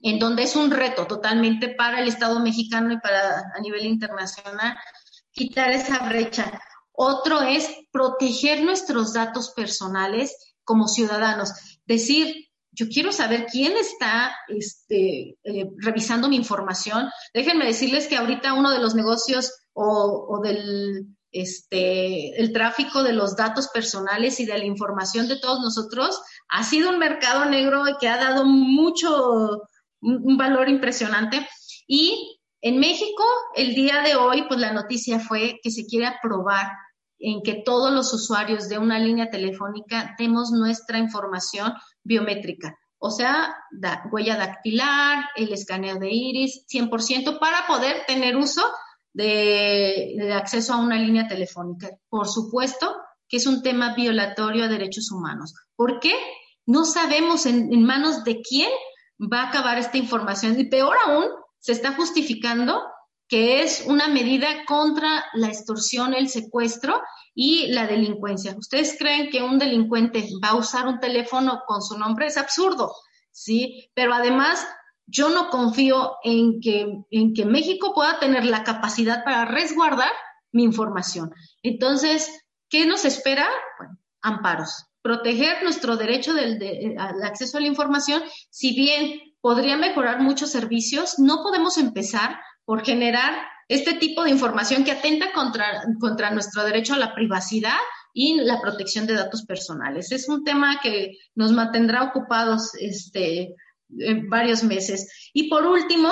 en 0.03 0.19
donde 0.19 0.43
es 0.43 0.55
un 0.55 0.71
reto 0.71 1.07
totalmente 1.07 1.71
para 1.71 2.03
el 2.03 2.09
Estado 2.09 2.39
mexicano 2.39 2.93
y 2.93 2.99
para 2.99 3.51
a 3.57 3.61
nivel 3.63 3.87
internacional 3.87 4.77
quitar 5.31 5.73
esa 5.73 6.01
brecha. 6.01 6.61
Otro 6.93 7.41
es 7.41 7.71
proteger 7.91 8.63
nuestros 8.63 9.15
datos 9.15 9.53
personales 9.57 10.37
como 10.65 10.87
ciudadanos. 10.87 11.72
Decir, 11.87 12.49
yo 12.73 12.89
quiero 12.89 13.13
saber 13.13 13.47
quién 13.51 13.77
está 13.77 14.35
este, 14.49 15.37
eh, 15.45 15.67
revisando 15.77 16.29
mi 16.29 16.37
información. 16.37 17.11
Déjenme 17.35 17.67
decirles 17.67 18.09
que 18.09 18.17
ahorita 18.17 18.55
uno 18.55 18.71
de 18.71 18.79
los 18.79 18.95
negocios 18.95 19.53
o, 19.75 20.41
del 20.43 21.07
este, 21.31 22.39
el 22.41 22.53
tráfico 22.53 23.03
de 23.03 23.13
los 23.13 23.37
datos 23.37 23.69
personales 23.69 24.39
y 24.41 24.45
de 24.45 24.59
la 24.59 24.65
información 24.65 25.29
de 25.29 25.39
todos 25.39 25.61
nosotros 25.61 26.21
ha 26.49 26.63
sido 26.63 26.91
un 26.91 26.99
mercado 26.99 27.47
negro 27.47 27.85
que 27.99 28.09
ha 28.09 28.19
dado 28.19 28.45
mucho, 28.45 29.63
un, 30.01 30.37
valor 30.37 30.69
impresionante. 30.69 31.47
Y 31.87 32.39
en 32.61 32.79
México, 32.79 33.25
el 33.55 33.75
día 33.75 34.03
de 34.03 34.15
hoy, 34.15 34.45
pues 34.47 34.61
la 34.61 34.73
noticia 34.73 35.21
fue 35.21 35.59
que 35.63 35.71
se 35.71 35.87
quiere 35.87 36.07
aprobar 36.07 36.71
en 37.23 37.43
que 37.43 37.63
todos 37.65 37.93
los 37.93 38.13
usuarios 38.13 38.69
de 38.69 38.79
una 38.79 38.99
línea 38.99 39.31
telefónica 39.31 40.15
demos 40.19 40.51
nuestra 40.51 40.99
información 40.99 41.73
biométrica, 42.03 42.77
o 43.05 43.11
sea, 43.11 43.57
huella 44.13 44.37
dactilar, 44.37 45.25
el 45.35 45.53
escaneo 45.53 45.99
de 45.99 46.09
iris, 46.11 46.65
100% 46.73 47.41
para 47.41 47.67
poder 47.67 48.05
tener 48.07 48.37
uso 48.37 48.63
de, 49.13 50.33
acceso 50.33 50.75
a 50.75 50.79
una 50.79 50.97
línea 50.97 51.27
telefónica. 51.27 51.91
Por 52.09 52.29
supuesto 52.29 52.95
que 53.29 53.39
es 53.39 53.47
un 53.47 53.61
tema 53.61 53.95
violatorio 53.95 54.65
a 54.65 54.69
derechos 54.69 55.11
humanos. 55.11 55.53
¿Por 55.75 55.99
qué? 55.99 56.15
No 56.65 56.85
sabemos 56.85 57.47
en, 57.47 57.83
manos 57.83 58.23
de 58.23 58.41
quién 58.41 58.71
va 59.21 59.43
a 59.43 59.49
acabar 59.49 59.79
esta 59.79 59.99
información 59.99 60.59
y 60.61 60.67
peor 60.67 60.97
aún, 61.05 61.25
se 61.59 61.73
está 61.73 61.95
justificando 61.95 62.83
que 63.33 63.63
es 63.63 63.85
una 63.87 64.09
medida 64.09 64.47
contra 64.67 65.25
la 65.33 65.49
extorsión, 65.49 66.13
el 66.13 66.29
secuestro 66.29 67.01
y 67.35 67.69
la 67.69 67.87
delincuencia. 67.87 68.55
¿Ustedes 68.59 68.95
creen 68.99 69.31
que 69.31 69.43
un 69.43 69.59
delincuente 69.59 70.29
va 70.45 70.51
a 70.51 70.57
usar 70.57 70.87
un 70.87 71.01
teléfono 71.01 71.63
con 71.67 71.81
su 71.81 71.97
nombre? 71.97 72.27
Es 72.27 72.37
absurdo, 72.37 72.95
¿sí? 73.31 73.91
Pero 73.95 74.13
además 74.13 74.67
yo 75.07 75.31
no 75.31 75.49
confío 75.49 76.17
en 76.23 76.61
que, 76.61 77.05
en 77.11 77.33
que 77.33 77.47
México 77.47 77.95
pueda 77.95 78.19
tener 78.19 78.45
la 78.45 78.65
capacidad 78.65 79.25
para 79.25 79.47
resguardar 79.47 80.13
mi 80.51 80.65
información. 80.65 81.33
Entonces, 81.63 82.45
¿qué 82.69 82.85
nos 82.85 83.07
espera? 83.07 83.49
Bueno, 83.79 83.97
amparos. 84.21 84.89
Proteger 85.01 85.63
nuestro 85.63 85.97
derecho 85.97 86.35
del, 86.35 86.99
al 86.99 87.23
acceso 87.23 87.57
a 87.57 87.63
la 87.63 87.67
información, 87.67 88.23
si 88.51 88.75
bien 88.75 89.23
podría 89.41 89.79
mejorar 89.79 90.21
muchos 90.21 90.51
servicios, 90.51 91.19
no 91.19 91.43
podemos 91.43 91.79
empezar 91.79 92.39
por 92.65 92.85
generar 92.85 93.47
este 93.69 93.95
tipo 93.95 94.25
de 94.25 94.31
información 94.31 94.85
que 94.85 94.93
atenta 94.93 95.33
contra, 95.33 95.83
contra 96.01 96.31
nuestro 96.31 96.65
derecho 96.65 96.95
a 96.95 96.99
la 96.99 97.15
privacidad 97.15 97.79
y 98.13 98.37
la 98.37 98.61
protección 98.61 99.07
de 99.07 99.15
datos 99.15 99.45
personales. 99.45 100.13
Es 100.13 100.29
un 100.29 100.45
tema 100.45 100.81
que 100.83 101.19
nos 101.35 101.53
mantendrá 101.53 102.03
ocupados 102.03 102.75
este, 102.75 103.55
varios 104.29 104.63
meses. 104.63 105.31
Y 105.33 105.49
por 105.49 105.67
último, 105.67 106.11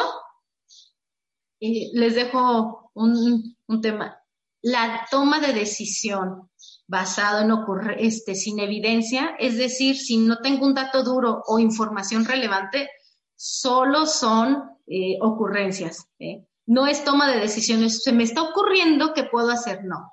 eh, 1.61 1.91
les 1.93 2.15
dejo 2.15 2.91
un, 2.95 3.57
tema. 3.83 4.19
La 4.63 5.07
toma 5.11 5.41
de 5.41 5.53
decisión 5.53 6.51
basado 6.87 7.43
en 7.43 7.51
ocurrir, 7.51 7.97
este, 7.99 8.35
sin 8.35 8.59
evidencia, 8.59 9.37
es 9.39 9.57
decir, 9.57 9.97
si 9.97 10.19
no 10.19 10.39
tengo 10.39 10.67
un 10.67 10.75
dato 10.75 11.03
duro 11.03 11.43
o 11.47 11.59
información 11.59 12.25
relevante, 12.25 12.91
solo 13.37 14.07
son 14.07 14.63
eh, 14.87 15.19
ocurrencias. 15.21 16.07
¿eh? 16.19 16.45
No 16.67 16.87
es 16.87 17.05
toma 17.05 17.31
de 17.31 17.41
decisiones. 17.41 18.03
Se 18.03 18.13
me 18.13 18.25
está 18.25 18.43
ocurriendo 18.43 19.15
que 19.15 19.25
puedo 19.25 19.51
hacer, 19.51 19.85
no. 19.85 20.13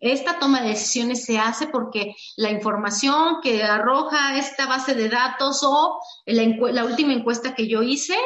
Esta 0.00 0.38
toma 0.38 0.62
de 0.62 0.68
decisiones 0.68 1.24
se 1.24 1.38
hace 1.38 1.66
porque 1.66 2.14
la 2.36 2.50
información 2.50 3.40
que 3.42 3.62
arroja 3.62 4.38
esta 4.38 4.66
base 4.66 4.94
de 4.94 5.08
datos 5.08 5.62
o 5.62 5.98
la, 6.26 6.84
última 6.84 7.12
encuesta 7.12 7.54
que 7.54 7.68
yo 7.68 7.82
hice 7.82 8.16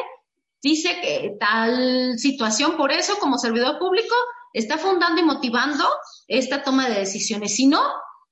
dice 0.61 0.99
que 1.01 1.37
tal 1.39 2.19
situación, 2.19 2.75
por 2.77 2.91
eso 2.91 3.17
como 3.19 3.37
servidor 3.37 3.79
público 3.79 4.15
está 4.53 4.77
fundando 4.77 5.21
y 5.21 5.25
motivando 5.25 5.85
esta 6.27 6.63
toma 6.63 6.89
de 6.89 6.99
decisiones. 6.99 7.55
Si 7.55 7.65
no, 7.65 7.81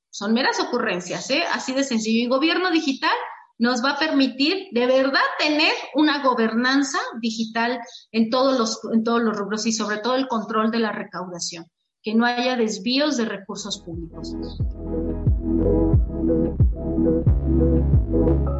son 0.09 0.33
meras 0.33 0.59
ocurrencias, 0.59 1.29
¿eh? 1.29 1.43
así 1.51 1.73
de 1.73 1.83
sencillo. 1.83 2.25
Y 2.25 2.27
gobierno 2.27 2.69
digital 2.69 3.15
nos 3.59 3.83
va 3.83 3.91
a 3.91 3.99
permitir 3.99 4.67
de 4.71 4.85
verdad 4.85 5.21
tener 5.39 5.73
una 5.95 6.23
gobernanza 6.23 6.99
digital 7.21 7.79
en 8.11 8.29
todos 8.29 8.57
los, 8.57 8.79
en 8.93 9.03
todos 9.03 9.21
los 9.21 9.35
rubros 9.35 9.65
y 9.65 9.71
sobre 9.71 9.97
todo 9.97 10.15
el 10.15 10.27
control 10.27 10.71
de 10.71 10.79
la 10.79 10.91
recaudación 10.91 11.65
que 12.07 12.13
no 12.13 12.25
haya 12.25 12.55
desvíos 12.55 13.17
de 13.17 13.25
recursos 13.25 13.81
públicos. 13.81 14.33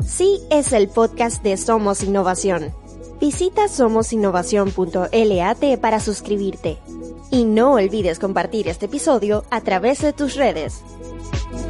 Sí 0.01 0.41
es 0.49 0.73
el 0.73 0.89
podcast 0.89 1.41
de 1.43 1.55
Somos 1.55 2.03
Innovación. 2.03 2.73
Visita 3.21 3.69
somosinnovación.lat 3.69 5.79
para 5.79 6.01
suscribirte. 6.01 6.77
Y 7.31 7.45
no 7.45 7.73
olvides 7.73 8.19
compartir 8.19 8.67
este 8.67 8.87
episodio 8.87 9.45
a 9.49 9.61
través 9.61 10.01
de 10.01 10.11
tus 10.11 10.35
redes. 10.35 10.83